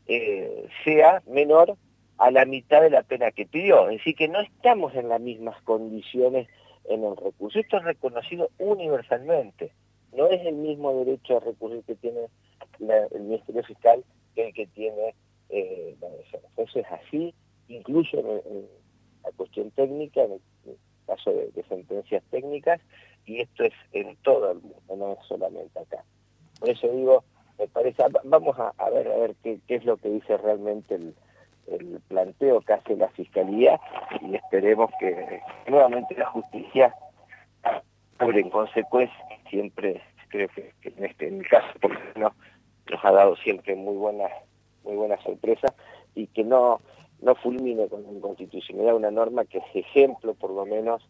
eh, 0.09 0.67
sea 0.83 1.23
menor 1.25 1.77
a 2.17 2.31
la 2.31 2.43
mitad 2.43 2.81
de 2.81 2.89
la 2.89 3.03
pena 3.03 3.31
que 3.31 3.45
pidió. 3.45 3.89
Es 3.89 3.99
decir, 3.99 4.15
que 4.15 4.27
no 4.27 4.41
estamos 4.41 4.93
en 4.95 5.07
las 5.07 5.21
mismas 5.21 5.61
condiciones 5.61 6.49
en 6.89 7.05
el 7.05 7.15
recurso. 7.15 7.59
Esto 7.59 7.77
es 7.77 7.83
reconocido 7.83 8.49
universalmente 8.57 9.71
no 10.13 10.27
es 10.27 10.45
el 10.45 10.55
mismo 10.55 10.93
derecho 11.03 11.37
a 11.37 11.39
recurrir 11.39 11.83
que 11.83 11.95
tiene 11.95 12.27
el 12.79 13.21
Ministerio 13.21 13.63
Fiscal 13.63 14.03
que 14.35 14.47
el 14.47 14.53
que 14.53 14.67
tiene 14.67 15.13
eh, 15.49 15.95
la 16.01 16.07
Eso 16.63 16.79
es 16.79 16.85
así, 16.91 17.33
incluso 17.67 18.17
en, 18.17 18.67
la 19.23 19.31
cuestión 19.35 19.71
técnica, 19.71 20.23
en 20.23 20.33
el, 20.33 20.41
caso 21.05 21.31
de, 21.31 21.63
sentencias 21.67 22.23
técnicas, 22.29 22.79
y 23.25 23.41
esto 23.41 23.63
es 23.63 23.73
en 23.93 24.15
todo 24.17 24.51
el 24.51 24.61
mundo, 24.61 24.95
no 24.95 25.13
es 25.13 25.19
solamente 25.27 25.79
acá. 25.79 26.03
Por 26.59 26.69
eso 26.69 26.87
digo, 26.87 27.23
me 27.59 27.67
parece, 27.67 28.03
vamos 28.23 28.57
a, 28.57 28.89
ver 28.89 29.07
a 29.11 29.17
ver 29.17 29.35
qué, 29.43 29.59
es 29.67 29.83
lo 29.83 29.97
que 29.97 30.09
dice 30.09 30.37
realmente 30.37 30.95
el, 30.95 31.13
planteo 32.07 32.61
que 32.61 32.73
hace 32.73 32.95
la 32.95 33.09
Fiscalía 33.09 33.79
y 34.21 34.33
esperemos 34.33 34.89
que 34.99 35.39
nuevamente 35.67 36.15
la 36.17 36.25
justicia 36.25 36.95
sobre 38.17 38.39
en 38.39 38.49
consecuencia 38.49 39.15
siempre 39.51 40.01
creo 40.29 40.47
que, 40.49 40.73
en 40.81 41.05
este 41.05 41.27
en 41.27 41.41
el 41.41 41.47
caso 41.47 41.67
por 41.79 41.91
menos 42.15 42.33
nos 42.89 43.05
ha 43.05 43.11
dado 43.11 43.35
siempre 43.35 43.75
muy 43.75 43.95
buenas 43.97 44.31
muy 44.83 44.95
buenas 44.95 45.21
sorpresas 45.21 45.71
y 46.15 46.25
que 46.27 46.43
no 46.43 46.79
no 47.21 47.35
fulmine 47.35 47.87
con 47.87 48.01
la 48.01 48.13
inconstitucionalidad 48.13 48.95
una 48.95 49.11
norma 49.11 49.45
que 49.45 49.59
es 49.59 49.65
ejemplo 49.75 50.33
por 50.33 50.49
lo 50.49 50.65
menos 50.65 51.07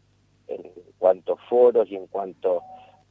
en 0.49 0.61
cuanto 0.97 1.37
foros 1.49 1.89
y 1.89 1.95
en 1.95 2.07
cuanto 2.07 2.63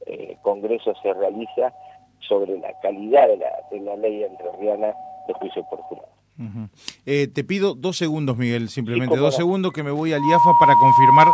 eh, 0.05 0.37
congresos 0.43 0.99
se 1.03 1.15
realiza 1.15 1.73
sobre 2.21 2.59
la 2.59 2.73
calidad 2.81 3.29
de 3.29 3.37
la, 3.37 3.51
de 3.71 3.81
la 3.81 3.97
ley 3.97 4.23
entrerriana 4.25 4.95
de 5.27 5.35
juicio 5.35 5.65
por 5.69 5.81
jurado. 5.83 6.09
eh, 7.05 7.27
te 7.27 7.43
pido 7.45 7.75
dos 7.75 7.97
segundos, 7.97 8.37
Miguel, 8.37 8.69
simplemente 8.69 9.17
dos 9.17 9.35
segundos 9.35 9.73
que 9.73 9.83
me 9.83 9.91
voy 9.91 10.13
al 10.13 10.21
IAFA 10.21 10.53
para 10.61 10.75
confirmar 10.75 11.27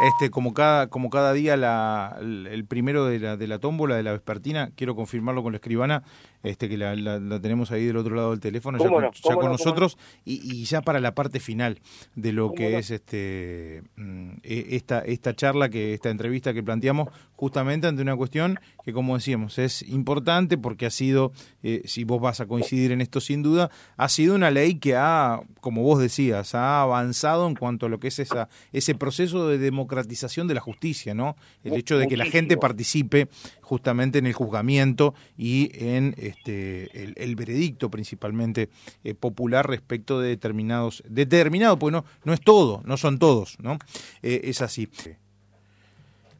este, 0.00 0.30
como 0.30 0.54
cada, 0.54 0.88
como 0.88 1.10
cada 1.10 1.32
día 1.32 1.56
la, 1.56 2.18
el 2.20 2.64
primero 2.64 3.04
de 3.06 3.18
la, 3.18 3.36
de 3.36 3.46
la 3.46 3.58
tómbola 3.58 3.96
de 3.96 4.02
la 4.02 4.12
vespertina, 4.12 4.70
quiero 4.74 4.96
confirmarlo 4.96 5.42
con 5.42 5.52
la 5.52 5.56
escribana, 5.56 6.02
este, 6.42 6.68
que 6.68 6.78
la, 6.78 6.94
tenemos 7.40 7.70
ahí 7.70 7.84
del 7.84 7.96
otro 7.98 8.14
lado 8.14 8.30
del 8.30 8.40
teléfono, 8.40 8.78
ya, 8.78 8.88
con, 9.34 9.50
nosotros, 9.50 9.98
y, 10.24 10.64
ya 10.64 10.80
para 10.80 11.00
la 11.00 11.14
parte 11.14 11.38
final 11.38 11.80
de 12.14 12.32
lo 12.32 12.52
que 12.52 12.78
es 12.78 12.90
este 12.90 13.82
mm, 13.96 14.30
e, 14.42 14.68
esta, 14.70 15.00
esta 15.00 15.34
charla, 15.34 15.68
que 15.68 15.92
esta 15.92 16.08
entrevista 16.08 16.54
que 16.54 16.62
planteamos, 16.62 17.08
justamente 17.34 17.86
ante 17.86 18.02
una 18.02 18.16
cuestión 18.16 18.58
que, 18.84 18.92
como 18.92 19.16
decíamos, 19.16 19.58
es 19.58 19.82
importante 19.82 20.56
porque 20.56 20.86
ha 20.86 20.90
sido, 20.90 21.32
eh, 21.62 21.82
si 21.84 22.04
vos 22.04 22.20
vas 22.20 22.40
a 22.40 22.46
coincidir 22.46 22.92
en 22.92 23.00
esto 23.00 23.20
sin 23.20 23.42
duda, 23.42 23.70
ha 23.96 24.08
sido 24.08 24.34
una 24.34 24.50
ley 24.50 24.78
que 24.78 24.96
ha, 24.96 25.40
como 25.60 25.82
vos 25.82 26.00
decías, 26.00 26.54
ha 26.54 26.82
avanzado 26.82 27.46
en 27.46 27.54
cuanto 27.54 27.86
a 27.86 27.88
lo 27.88 28.00
que 28.00 28.08
es 28.08 28.18
esa, 28.18 28.48
ese 28.72 28.94
proceso 28.94 29.48
de 29.48 29.58
democratización 29.58 30.48
de 30.48 30.54
la 30.54 30.60
justicia, 30.60 31.14
¿no? 31.14 31.36
El 31.64 31.74
hecho 31.74 31.98
de 31.98 32.08
que 32.08 32.16
la 32.16 32.24
gente 32.24 32.56
participe 32.56 33.28
justamente 33.60 34.18
en 34.18 34.26
el 34.26 34.32
juzgamiento 34.32 35.14
y 35.36 35.70
en 35.74 36.14
este, 36.18 37.22
el, 37.22 37.36
veredicto 37.36 37.90
principalmente 37.90 38.68
eh, 39.04 39.14
popular 39.14 39.68
respecto 39.68 40.20
de 40.20 40.28
determinados, 40.28 41.02
determinado, 41.08 41.78
pues 41.78 41.92
no, 41.92 42.04
no 42.24 42.32
es 42.32 42.40
todo, 42.40 42.82
no 42.84 42.96
son 42.96 43.18
todos, 43.18 43.56
¿no? 43.60 43.78
Eh, 44.22 44.42
es 44.44 44.62
así. 44.62 44.88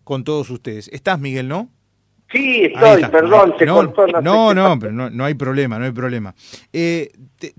Con 0.05 0.25
todos 0.25 0.51
ustedes. 0.51 0.89
¿Estás, 0.89 1.21
Miguel, 1.21 1.47
no? 1.47 1.71
Sí, 2.31 2.71
estoy, 2.73 3.05
perdón, 3.07 3.55
se 3.59 3.67
no, 3.67 3.93
cortó. 3.93 4.07
No, 4.23 4.55
no, 4.55 4.79
pero 4.79 4.93
no, 4.93 5.11
no, 5.11 5.25
hay 5.25 5.35
problema, 5.35 5.81
no 5.81 5.85
hay 5.85 5.91
problema. 5.91 6.35
Eh, 6.73 7.11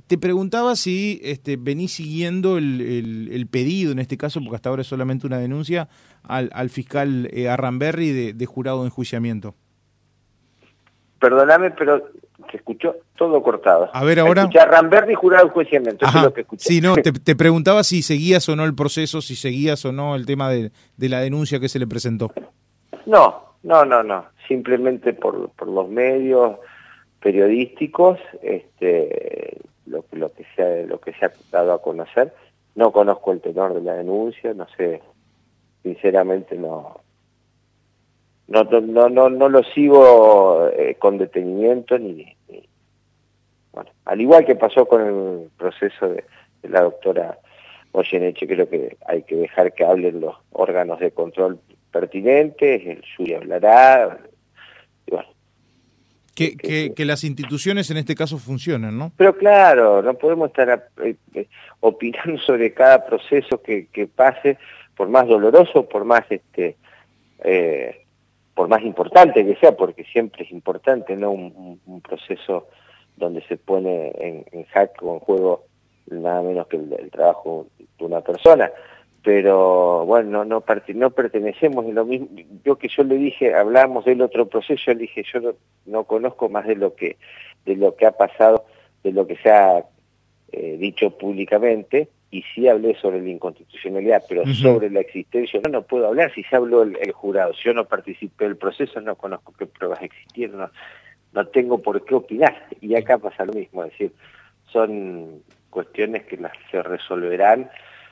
te, 0.07 0.17
preguntaba 0.17 0.77
si 0.77 1.19
este, 1.23 1.57
venís 1.57 1.91
siguiendo 1.91 2.57
el, 2.57 3.29
el, 3.31 3.47
pedido, 3.47 3.91
en 3.91 3.99
este 3.99 4.17
caso, 4.17 4.39
porque 4.39 4.55
hasta 4.55 4.69
ahora 4.69 4.83
es 4.83 4.87
solamente 4.87 5.27
una 5.27 5.39
denuncia, 5.39 5.89
al, 6.23 6.49
al 6.53 6.69
fiscal 6.69 7.27
eh, 7.33 7.49
Arramberri 7.49 8.11
de, 8.11 8.33
de, 8.33 8.45
jurado 8.45 8.81
de 8.81 8.85
enjuiciamiento. 8.85 9.55
Perdóname, 11.19 11.71
pero 11.71 12.07
se 12.49 12.57
escuchó 12.57 12.95
todo 13.17 13.43
cortado. 13.43 13.89
A 13.91 14.05
ver 14.05 14.21
ahora. 14.21 14.43
Escuché 14.43 14.59
Arramberri 14.59 15.15
jurado 15.15 15.43
de 15.43 15.49
enjuiciamiento, 15.49 16.05
eso 16.05 16.17
es 16.17 16.23
lo 16.23 16.33
que 16.33 16.41
escuché. 16.41 16.63
Sí, 16.63 16.79
no, 16.79 16.95
te, 16.95 17.11
te, 17.11 17.35
preguntaba 17.35 17.83
si 17.83 18.01
seguías 18.03 18.47
o 18.47 18.55
no 18.55 18.63
el 18.63 18.73
proceso, 18.73 19.21
si 19.21 19.35
seguías 19.35 19.83
o 19.83 19.91
no 19.91 20.15
el 20.15 20.25
tema 20.25 20.49
de, 20.49 20.71
de 20.95 21.09
la 21.09 21.19
denuncia 21.19 21.59
que 21.59 21.67
se 21.67 21.77
le 21.77 21.87
presentó. 21.87 22.31
No, 23.05 23.50
no, 23.63 23.85
no, 23.85 24.03
no, 24.03 24.25
simplemente 24.47 25.13
por, 25.13 25.49
por 25.51 25.67
los 25.67 25.87
medios 25.89 26.57
periodísticos, 27.19 28.19
este, 28.41 29.57
lo, 29.85 30.03
lo, 30.11 30.33
que 30.33 30.45
se 30.55 30.63
ha, 30.63 30.85
lo 30.85 30.99
que 30.99 31.13
se 31.13 31.25
ha 31.25 31.31
dado 31.51 31.73
a 31.73 31.81
conocer. 31.81 32.33
No 32.73 32.91
conozco 32.91 33.31
el 33.31 33.41
tenor 33.41 33.73
de 33.73 33.81
la 33.81 33.95
denuncia, 33.95 34.53
no 34.53 34.67
sé, 34.77 35.01
sinceramente 35.83 36.55
no, 36.55 37.01
no, 38.47 38.63
no, 38.63 39.09
no, 39.09 39.29
no 39.29 39.49
lo 39.49 39.63
sigo 39.63 40.67
eh, 40.73 40.95
con 40.99 41.17
detenimiento 41.17 41.97
ni, 41.97 42.35
bueno, 43.71 43.89
al 44.05 44.19
igual 44.19 44.45
que 44.45 44.55
pasó 44.55 44.85
con 44.85 45.01
el 45.01 45.49
proceso 45.57 46.09
de, 46.09 46.25
la 46.63 46.81
doctora 46.81 47.39
Goyeneche, 47.93 48.47
creo 48.47 48.69
que 48.69 48.97
hay 49.07 49.23
que 49.23 49.35
dejar 49.35 49.73
que 49.73 49.85
hablen 49.85 50.21
los 50.21 50.35
órganos 50.51 50.99
de 50.99 51.11
control 51.11 51.59
pertinentes, 51.91 52.85
el 52.85 53.03
suyo 53.15 53.37
hablará. 53.37 54.17
que, 56.33 56.55
que, 56.55 56.93
que, 56.93 57.05
las 57.05 57.23
instituciones 57.23 57.91
en 57.91 57.97
este 57.97 58.15
caso 58.15 58.37
funcionen, 58.37 58.97
¿no? 58.97 59.11
Pero 59.17 59.37
claro, 59.37 60.01
no 60.01 60.13
podemos 60.15 60.49
estar 60.49 60.89
eh, 61.03 61.15
eh, 61.33 61.47
opinando 61.81 62.37
sobre 62.45 62.73
cada 62.73 63.05
proceso 63.05 63.61
que, 63.61 63.87
que, 63.87 64.07
pase, 64.07 64.57
por 64.95 65.09
más 65.09 65.27
doloroso, 65.27 65.87
por 65.87 66.05
más 66.05 66.23
este 66.29 66.77
eh, 67.43 68.05
por 68.53 68.67
más 68.67 68.81
importante 68.83 69.45
que 69.45 69.55
sea, 69.55 69.75
porque 69.75 70.03
siempre 70.03 70.43
es 70.43 70.51
importante, 70.51 71.15
¿no? 71.15 71.31
Un, 71.31 72.01
proceso 72.01 72.67
donde 73.15 73.41
se 73.47 73.57
pone 73.57 74.11
en, 74.19 74.45
en 74.51 74.65
hack 74.65 75.01
o 75.01 75.13
en 75.13 75.19
juego 75.19 75.65
nada 76.07 76.41
menos 76.41 76.67
que 76.67 76.77
el, 76.77 76.93
el 76.99 77.09
trabajo 77.09 77.67
de 77.77 78.05
una 78.05 78.21
persona 78.21 78.69
pero 79.23 80.05
bueno, 80.05 80.43
no, 80.43 80.61
no, 80.63 81.11
pertenecemos 81.11 81.85
en 81.85 81.95
lo 81.95 82.05
mismo. 82.05 82.27
Yo 82.63 82.77
que 82.77 82.87
yo 82.87 83.03
le 83.03 83.17
dije, 83.17 83.53
hablamos 83.53 84.05
del 84.05 84.21
otro 84.21 84.47
proceso, 84.47 84.81
yo 84.87 84.93
le 84.93 85.01
dije, 85.01 85.23
yo 85.31 85.53
no, 85.85 86.03
conozco 86.05 86.49
más 86.49 86.65
de 86.65 86.75
lo 86.75 86.95
que 86.95 87.17
de 87.65 87.75
lo 87.75 87.95
que 87.95 88.07
ha 88.07 88.11
pasado, 88.11 88.65
de 89.03 89.11
lo 89.11 89.27
que 89.27 89.35
se 89.35 89.51
ha 89.51 89.85
eh, 90.51 90.77
dicho 90.79 91.15
públicamente, 91.15 92.09
y 92.31 92.43
sí 92.55 92.67
hablé 92.67 92.95
sobre 92.95 93.21
la 93.21 93.29
inconstitucionalidad, 93.29 94.23
pero 94.27 94.43
sobre 94.55 94.89
la 94.89 95.01
existencia 95.01 95.59
no, 95.63 95.69
no 95.69 95.81
puedo 95.83 96.07
hablar 96.07 96.33
si 96.33 96.43
se 96.43 96.55
habló 96.55 96.81
el, 96.81 97.11
jurado. 97.11 97.53
Si 97.53 97.63
yo 97.65 97.73
no 97.73 97.85
participé 97.85 98.45
del 98.45 98.57
proceso, 98.57 98.99
no 99.01 99.15
conozco 99.15 99.53
qué 99.57 99.67
pruebas 99.67 100.01
existieron, 100.01 100.57
no, 100.57 100.71
no 101.33 101.47
tengo 101.47 101.77
por 101.79 102.03
qué 102.03 102.15
opinar. 102.15 102.67
Y 102.79 102.95
acá 102.95 103.19
pasa 103.19 103.45
lo 103.45 103.53
mismo, 103.53 103.83
es 103.83 103.91
decir, 103.91 104.13
son 104.71 105.43
cuestiones 105.69 106.23
que 106.23 106.37
las 106.37 106.53
se 106.71 106.81
resolverán 106.81 107.69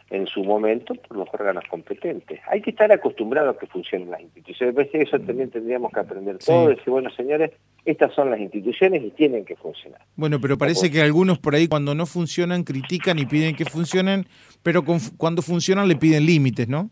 en 0.09 0.25
su 0.27 0.43
momento 0.43 0.95
por 0.95 1.17
los 1.17 1.27
órganos 1.31 1.63
competentes. 1.69 2.39
Hay 2.49 2.61
que 2.61 2.71
estar 2.71 2.91
acostumbrados 2.91 3.55
a 3.55 3.59
que 3.59 3.67
funcionen 3.67 4.09
las 4.09 4.21
instituciones. 4.21 4.75
Me 4.75 4.83
parece 4.83 4.97
que 4.97 5.03
eso 5.03 5.19
también 5.19 5.51
tendríamos 5.51 5.91
que 5.91 5.99
aprender 5.99 6.37
todos. 6.39 6.69
Decir, 6.69 6.89
bueno, 6.89 7.09
señores, 7.11 7.51
estas 7.85 8.13
son 8.13 8.31
las 8.31 8.39
instituciones 8.39 9.03
y 9.03 9.11
tienen 9.11 9.45
que 9.45 9.55
funcionar. 9.55 10.01
Bueno, 10.15 10.39
pero 10.41 10.57
parece 10.57 10.89
que 10.89 11.01
algunos 11.01 11.37
por 11.39 11.55
ahí 11.55 11.67
cuando 11.67 11.93
no 11.93 12.05
funcionan 12.05 12.63
critican 12.63 13.19
y 13.19 13.25
piden 13.25 13.55
que 13.55 13.65
funcionen, 13.65 14.25
pero 14.63 14.83
cuando 15.17 15.41
funcionan 15.41 15.87
le 15.87 15.95
piden 15.95 16.25
límites, 16.25 16.67
¿no? 16.67 16.89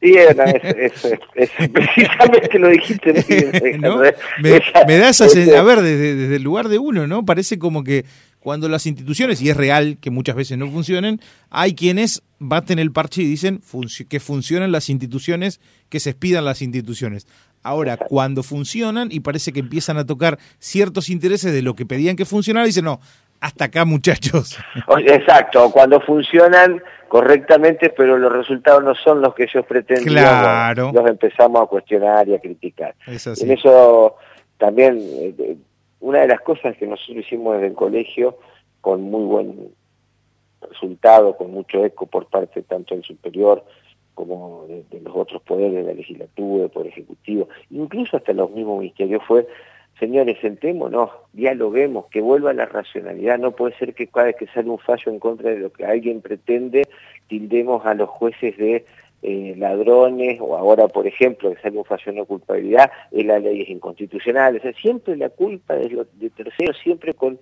Y 0.00 0.16
es, 0.16 0.34
precisamente 1.72 2.58
lo 2.58 2.68
dijiste 2.68 3.12
me, 4.42 4.98
da 4.98 5.08
esa 5.08 5.24
a 5.24 5.62
ver, 5.62 5.80
desde, 5.80 6.14
desde 6.14 6.36
el 6.36 6.42
lugar 6.42 6.68
de 6.68 6.78
uno, 6.78 7.06
¿no? 7.06 7.24
Parece 7.24 7.58
como 7.58 7.84
que 7.84 8.04
cuando 8.44 8.68
las 8.68 8.84
instituciones, 8.84 9.40
y 9.40 9.48
es 9.48 9.56
real 9.56 9.96
que 10.02 10.10
muchas 10.10 10.36
veces 10.36 10.58
no 10.58 10.70
funcionen, 10.70 11.18
hay 11.48 11.74
quienes 11.74 12.22
baten 12.38 12.78
el 12.78 12.92
parche 12.92 13.22
y 13.22 13.24
dicen 13.24 13.62
que 14.06 14.20
funcionan 14.20 14.70
las 14.70 14.90
instituciones, 14.90 15.62
que 15.88 15.98
se 15.98 16.10
expidan 16.10 16.44
las 16.44 16.60
instituciones. 16.60 17.26
Ahora, 17.62 17.96
cuando 17.96 18.42
funcionan 18.42 19.08
y 19.10 19.20
parece 19.20 19.50
que 19.54 19.60
empiezan 19.60 19.96
a 19.96 20.04
tocar 20.04 20.38
ciertos 20.58 21.08
intereses 21.08 21.54
de 21.54 21.62
lo 21.62 21.74
que 21.74 21.86
pedían 21.86 22.16
que 22.16 22.26
funcionara, 22.26 22.66
dicen, 22.66 22.84
no, 22.84 23.00
hasta 23.40 23.64
acá 23.64 23.86
muchachos. 23.86 24.58
Exacto, 25.06 25.70
cuando 25.70 26.02
funcionan 26.02 26.82
correctamente, 27.08 27.94
pero 27.96 28.18
los 28.18 28.30
resultados 28.30 28.84
no 28.84 28.94
son 28.94 29.22
los 29.22 29.34
que 29.34 29.44
ellos 29.44 29.64
pretendían, 29.66 30.12
claro. 30.12 30.92
los 30.92 31.08
empezamos 31.08 31.62
a 31.62 31.66
cuestionar 31.66 32.28
y 32.28 32.34
a 32.34 32.40
criticar. 32.40 32.94
En 33.06 33.50
eso 33.50 34.16
también 34.58 34.98
eh, 35.00 35.56
una 36.04 36.20
de 36.20 36.28
las 36.28 36.42
cosas 36.42 36.76
que 36.76 36.86
nosotros 36.86 37.24
hicimos 37.24 37.54
desde 37.54 37.68
el 37.68 37.74
colegio, 37.74 38.36
con 38.82 39.00
muy 39.00 39.24
buen 39.24 39.70
resultado, 40.60 41.34
con 41.34 41.50
mucho 41.50 41.82
eco 41.82 42.04
por 42.04 42.26
parte 42.26 42.62
tanto 42.62 42.94
del 42.94 43.02
superior 43.04 43.64
como 44.12 44.66
de, 44.68 45.00
los 45.00 45.16
otros 45.16 45.40
poderes 45.42 45.76
de 45.76 45.82
la 45.82 45.94
legislatura, 45.94 46.64
del 46.64 46.70
poder 46.70 46.88
ejecutivo, 46.88 47.48
incluso 47.70 48.18
hasta 48.18 48.34
los 48.34 48.50
mismos 48.50 48.80
ministerios, 48.80 49.22
fue, 49.26 49.46
señores, 49.98 50.36
sentémonos, 50.42 51.08
dialoguemos, 51.32 52.04
que 52.10 52.20
vuelva 52.20 52.52
la 52.52 52.66
racionalidad, 52.66 53.38
no 53.38 53.52
puede 53.52 53.74
ser 53.78 53.94
que 53.94 54.06
cada 54.06 54.26
vez 54.26 54.36
que 54.36 54.46
sale 54.48 54.68
un 54.68 54.78
fallo 54.78 55.10
en 55.10 55.18
contra 55.18 55.50
de 55.50 55.58
lo 55.58 55.72
que 55.72 55.86
alguien 55.86 56.20
pretende, 56.20 56.82
tildemos 57.28 57.86
a 57.86 57.94
los 57.94 58.10
jueces 58.10 58.58
de 58.58 58.84
eh, 59.26 59.54
ladrones, 59.56 60.38
o 60.38 60.54
ahora, 60.54 60.86
por 60.86 61.06
ejemplo, 61.06 61.50
que 61.50 61.60
sale 61.62 61.78
un 61.78 62.14
de 62.14 62.24
culpabilidad, 62.26 62.90
es 63.10 63.24
la 63.24 63.38
ley 63.38 63.62
es 63.62 63.70
inconstitucional. 63.70 64.56
O 64.56 64.60
sea, 64.60 64.74
siempre 64.74 65.16
la 65.16 65.30
culpa 65.30 65.76
de, 65.76 65.88
los, 65.88 66.06
de 66.18 66.28
terceros, 66.28 66.76
siempre 66.82 67.14
con 67.14 67.38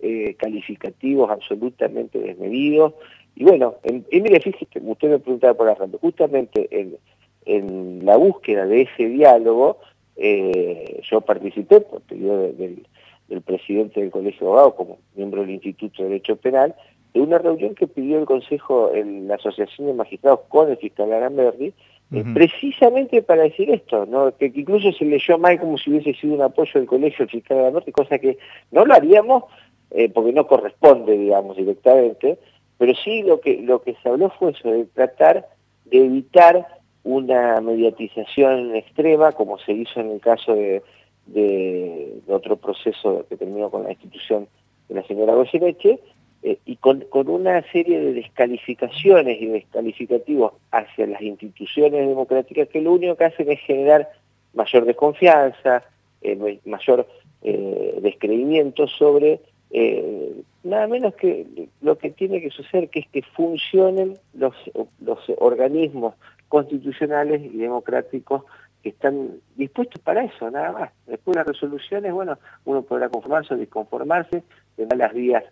eh, 0.00 0.34
calificativos 0.38 1.30
absolutamente 1.30 2.18
desmedidos. 2.18 2.94
Y 3.34 3.44
bueno, 3.44 3.74
y 3.84 4.20
mire, 4.22 4.40
fíjese, 4.40 4.80
usted 4.82 5.10
me 5.10 5.18
preguntaba 5.18 5.52
por 5.52 5.68
arranque, 5.68 5.98
justamente 5.98 6.68
en, 6.70 6.96
en 7.44 8.06
la 8.06 8.16
búsqueda 8.16 8.64
de 8.64 8.82
ese 8.82 9.06
diálogo, 9.06 9.78
eh, 10.16 11.02
yo 11.10 11.20
participé 11.20 11.82
por 11.82 12.00
pedido 12.00 12.50
del 12.50 13.42
presidente 13.42 14.00
del 14.00 14.10
Colegio 14.10 14.40
de 14.40 14.46
Abogados 14.46 14.74
como 14.74 14.98
miembro 15.14 15.42
del 15.42 15.50
Instituto 15.50 16.02
de 16.02 16.08
Derecho 16.08 16.36
Penal, 16.36 16.74
de 17.16 17.22
una 17.22 17.38
reunión 17.38 17.74
que 17.74 17.86
pidió 17.86 18.18
el 18.18 18.26
Consejo, 18.26 18.92
en 18.92 19.26
la 19.26 19.36
Asociación 19.36 19.86
de 19.86 19.94
Magistrados 19.94 20.40
con 20.48 20.70
el 20.70 20.76
fiscal 20.76 21.10
Aramberri, 21.14 21.72
eh, 22.12 22.24
precisamente 22.34 23.22
para 23.22 23.44
decir 23.44 23.70
esto, 23.70 24.04
¿no? 24.04 24.36
que, 24.36 24.52
incluso 24.54 24.92
se 24.92 25.06
leyó 25.06 25.38
mal 25.38 25.58
como 25.58 25.78
si 25.78 25.90
hubiese 25.90 26.12
sido 26.12 26.34
un 26.34 26.42
apoyo 26.42 26.72
del 26.74 26.86
colegio 26.86 27.24
del 27.24 27.30
fiscal 27.30 27.58
Aramberri, 27.58 27.90
cosa 27.90 28.18
que 28.18 28.36
no 28.70 28.84
lo 28.84 28.92
haríamos 28.92 29.44
eh, 29.92 30.10
porque 30.10 30.34
no 30.34 30.46
corresponde, 30.46 31.16
digamos, 31.16 31.56
directamente, 31.56 32.38
pero 32.76 32.92
sí 32.94 33.22
lo 33.22 33.40
que, 33.40 33.62
lo 33.62 33.80
que 33.80 33.96
se 34.02 34.10
habló 34.10 34.28
fue 34.38 34.50
eso, 34.50 34.70
de 34.70 34.84
tratar 34.84 35.48
de 35.86 36.04
evitar 36.04 36.66
una 37.02 37.62
mediatización 37.62 38.76
extrema, 38.76 39.32
como 39.32 39.58
se 39.58 39.72
hizo 39.72 40.00
en 40.00 40.10
el 40.10 40.20
caso 40.20 40.54
de, 40.54 40.82
de, 41.24 42.20
otro 42.28 42.56
proceso 42.56 43.24
que 43.30 43.38
terminó 43.38 43.70
con 43.70 43.84
la 43.84 43.92
institución 43.92 44.48
de 44.88 44.96
la 44.96 45.02
señora 45.06 45.34
Goyeneche, 45.34 45.98
eh, 46.46 46.60
y 46.64 46.76
con, 46.76 47.04
una 47.12 47.60
serie 47.72 47.98
de 47.98 48.12
descalificaciones 48.12 49.42
y 49.42 49.46
descalificativos 49.46 50.52
hacia 50.70 51.08
las 51.08 51.20
instituciones 51.20 52.06
democráticas 52.06 52.68
que 52.68 52.80
lo 52.80 52.92
único 52.92 53.16
que 53.16 53.24
hacen 53.24 53.50
es 53.50 53.58
generar 53.62 54.08
mayor 54.54 54.84
desconfianza, 54.84 55.82
eh, 56.22 56.60
mayor 56.64 57.08
eh, 57.42 57.98
descreimiento 58.00 58.86
sobre 58.86 59.40
nada 60.62 60.86
menos 60.86 61.16
que 61.16 61.68
lo 61.80 61.98
que 61.98 62.10
tiene 62.10 62.40
que 62.40 62.50
suceder, 62.50 62.90
que 62.90 63.00
es 63.00 63.08
que 63.08 63.22
funcionen 63.22 64.16
los, 64.32 64.54
organismos 65.38 66.14
constitucionales 66.48 67.42
y 67.42 67.56
democráticos 67.58 68.44
que 68.84 68.90
están 68.90 69.40
dispuestos 69.56 70.00
para 70.00 70.22
eso, 70.22 70.48
nada 70.48 70.70
más. 70.70 70.92
Después 71.08 71.36
las 71.36 71.46
resoluciones, 71.46 72.12
bueno, 72.12 72.38
uno 72.64 72.82
podrá 72.82 73.08
conformarse 73.08 73.54
o 73.54 73.56
disconformarse, 73.56 74.44
tendrá 74.76 74.96
las 74.96 75.12
vías 75.12 75.42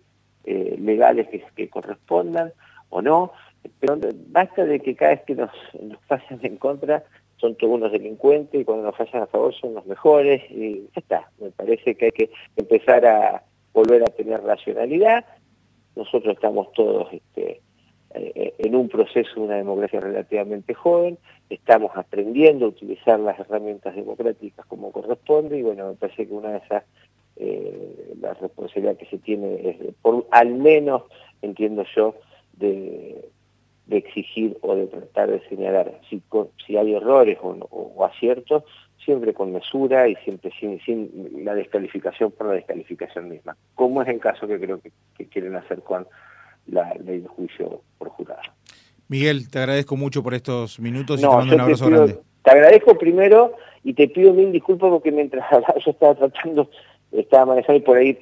eh, 0.44 0.76
legales 0.80 1.28
que, 1.28 1.68
correspondan 1.68 2.52
o 2.90 3.02
no, 3.02 3.32
pero 3.80 3.98
basta 4.28 4.64
de 4.64 4.80
que 4.80 4.94
cada 4.94 5.12
vez 5.12 5.22
que 5.22 5.34
nos, 5.34 5.50
nos 5.80 5.98
fallan 6.06 6.40
en 6.42 6.56
contra 6.56 7.04
son 7.36 7.56
todos 7.56 7.74
unos 7.74 7.92
delincuentes 7.92 8.60
y 8.60 8.64
cuando 8.64 8.84
nos 8.84 8.96
fallan 8.96 9.22
a 9.22 9.26
favor 9.26 9.54
son 9.54 9.74
los 9.74 9.86
mejores 9.86 10.42
y 10.50 10.88
ya 10.94 11.00
está. 11.00 11.30
Me 11.38 11.50
parece 11.50 11.94
que 11.94 12.06
hay 12.06 12.12
que 12.12 12.30
empezar 12.56 13.04
a 13.06 13.42
volver 13.72 14.02
a 14.02 14.06
tener 14.06 14.42
racionalidad. 14.42 15.24
Nosotros 15.96 16.34
estamos 16.34 16.72
todos 16.72 17.12
este, 17.12 17.60
eh, 18.14 18.54
en 18.58 18.76
un 18.76 18.88
proceso 18.88 19.34
de 19.34 19.40
una 19.40 19.56
democracia 19.56 19.98
relativamente 19.98 20.72
joven, 20.72 21.18
estamos 21.50 21.90
aprendiendo 21.96 22.66
a 22.66 22.68
utilizar 22.68 23.18
las 23.18 23.38
herramientas 23.40 23.96
democráticas 23.96 24.64
como 24.66 24.92
corresponde 24.92 25.58
y 25.58 25.62
bueno, 25.62 25.88
me 25.88 25.94
parece 25.94 26.28
que 26.28 26.32
una 26.32 26.50
de 26.50 26.58
esas 26.58 26.84
eh, 27.36 28.14
la 28.20 28.34
responsabilidad 28.34 28.96
que 28.96 29.06
se 29.06 29.18
tiene 29.18 29.68
es, 29.68 29.94
por, 30.02 30.26
al 30.30 30.54
menos, 30.54 31.02
entiendo 31.42 31.84
yo, 31.94 32.14
de, 32.52 33.28
exigir 33.90 34.56
o 34.62 34.74
de 34.74 34.86
tratar 34.86 35.30
de 35.30 35.46
señalar 35.48 36.00
si, 36.08 36.22
si 36.66 36.76
hay 36.76 36.94
errores 36.94 37.38
o, 37.42 38.04
aciertos, 38.04 38.64
siempre 39.04 39.34
con 39.34 39.52
mesura 39.52 40.08
y 40.08 40.16
siempre 40.16 40.50
sin, 40.58 40.80
sin, 40.80 41.44
la 41.44 41.54
descalificación 41.54 42.30
por 42.30 42.48
la 42.48 42.54
descalificación 42.54 43.28
misma, 43.28 43.56
como 43.74 44.00
es 44.02 44.08
el 44.08 44.20
caso 44.20 44.46
que 44.46 44.58
creo 44.58 44.80
que, 44.80 45.26
quieren 45.26 45.56
hacer 45.56 45.82
con 45.82 46.06
la 46.66 46.94
ley 46.94 47.20
de 47.20 47.28
juicio 47.28 47.82
por 47.98 48.08
jurado. 48.10 48.40
Miguel, 49.08 49.50
te 49.50 49.58
agradezco 49.58 49.96
mucho 49.96 50.22
por 50.22 50.32
estos 50.32 50.80
minutos 50.80 51.18
y 51.18 51.22
te 51.22 51.28
mando 51.28 51.54
un 51.54 51.60
abrazo 51.60 51.86
grande. 51.86 52.18
Te 52.42 52.50
agradezco 52.50 52.96
primero 52.96 53.54
y 53.82 53.92
te 53.92 54.08
pido 54.08 54.32
mil 54.32 54.50
disculpas 54.50 54.90
porque 54.90 55.12
mientras 55.12 55.44
yo 55.84 55.90
estaba 55.90 56.14
tratando 56.14 56.70
estaba 57.20 57.46
manejando 57.46 57.78
y 57.78 57.82
por 57.82 57.96
ahí 57.96 58.18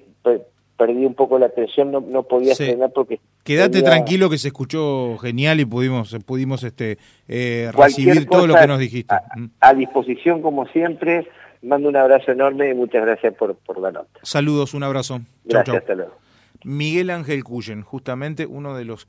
perdí 0.77 1.05
un 1.05 1.15
poco 1.15 1.39
la 1.39 1.47
atención, 1.47 1.91
no, 1.91 2.01
no 2.01 2.23
podía 2.25 2.55
sí. 2.55 2.75
porque... 2.95 3.21
Quédate 3.45 3.83
tranquilo 3.83 4.31
que 4.31 4.39
se 4.39 4.49
escuchó 4.49 5.19
genial 5.19 5.61
y 5.61 5.65
pudimos 5.65 6.17
pudimos 6.25 6.63
este 6.63 6.99
eh, 7.29 7.71
recibir 7.73 8.27
todo 8.27 8.47
lo 8.47 8.55
que 8.55 8.67
nos 8.67 8.79
dijiste. 8.79 9.15
Mm. 9.37 9.47
A, 9.61 9.75
disposición 9.75 10.43
como 10.43 10.67
siempre, 10.69 11.27
mando 11.63 11.89
un 11.89 11.97
abrazo 11.97 12.33
enorme 12.33 12.71
y 12.71 12.75
muchas 12.75 13.05
gracias 13.05 13.35
por, 13.35 13.57
por 13.57 13.81
la 13.81 13.91
nota. 13.91 14.21
Saludos, 14.23 14.75
un 14.75 14.85
abrazo. 14.85 15.21
Gracias, 15.45 15.77
hasta 15.77 15.95
luego. 15.95 16.23
Miguel 16.65 17.11
Ángel 17.11 17.43
Cuyen, 17.43 17.83
justamente 17.83 18.47
uno 18.47 18.77
de 18.77 18.85
los 18.85 19.05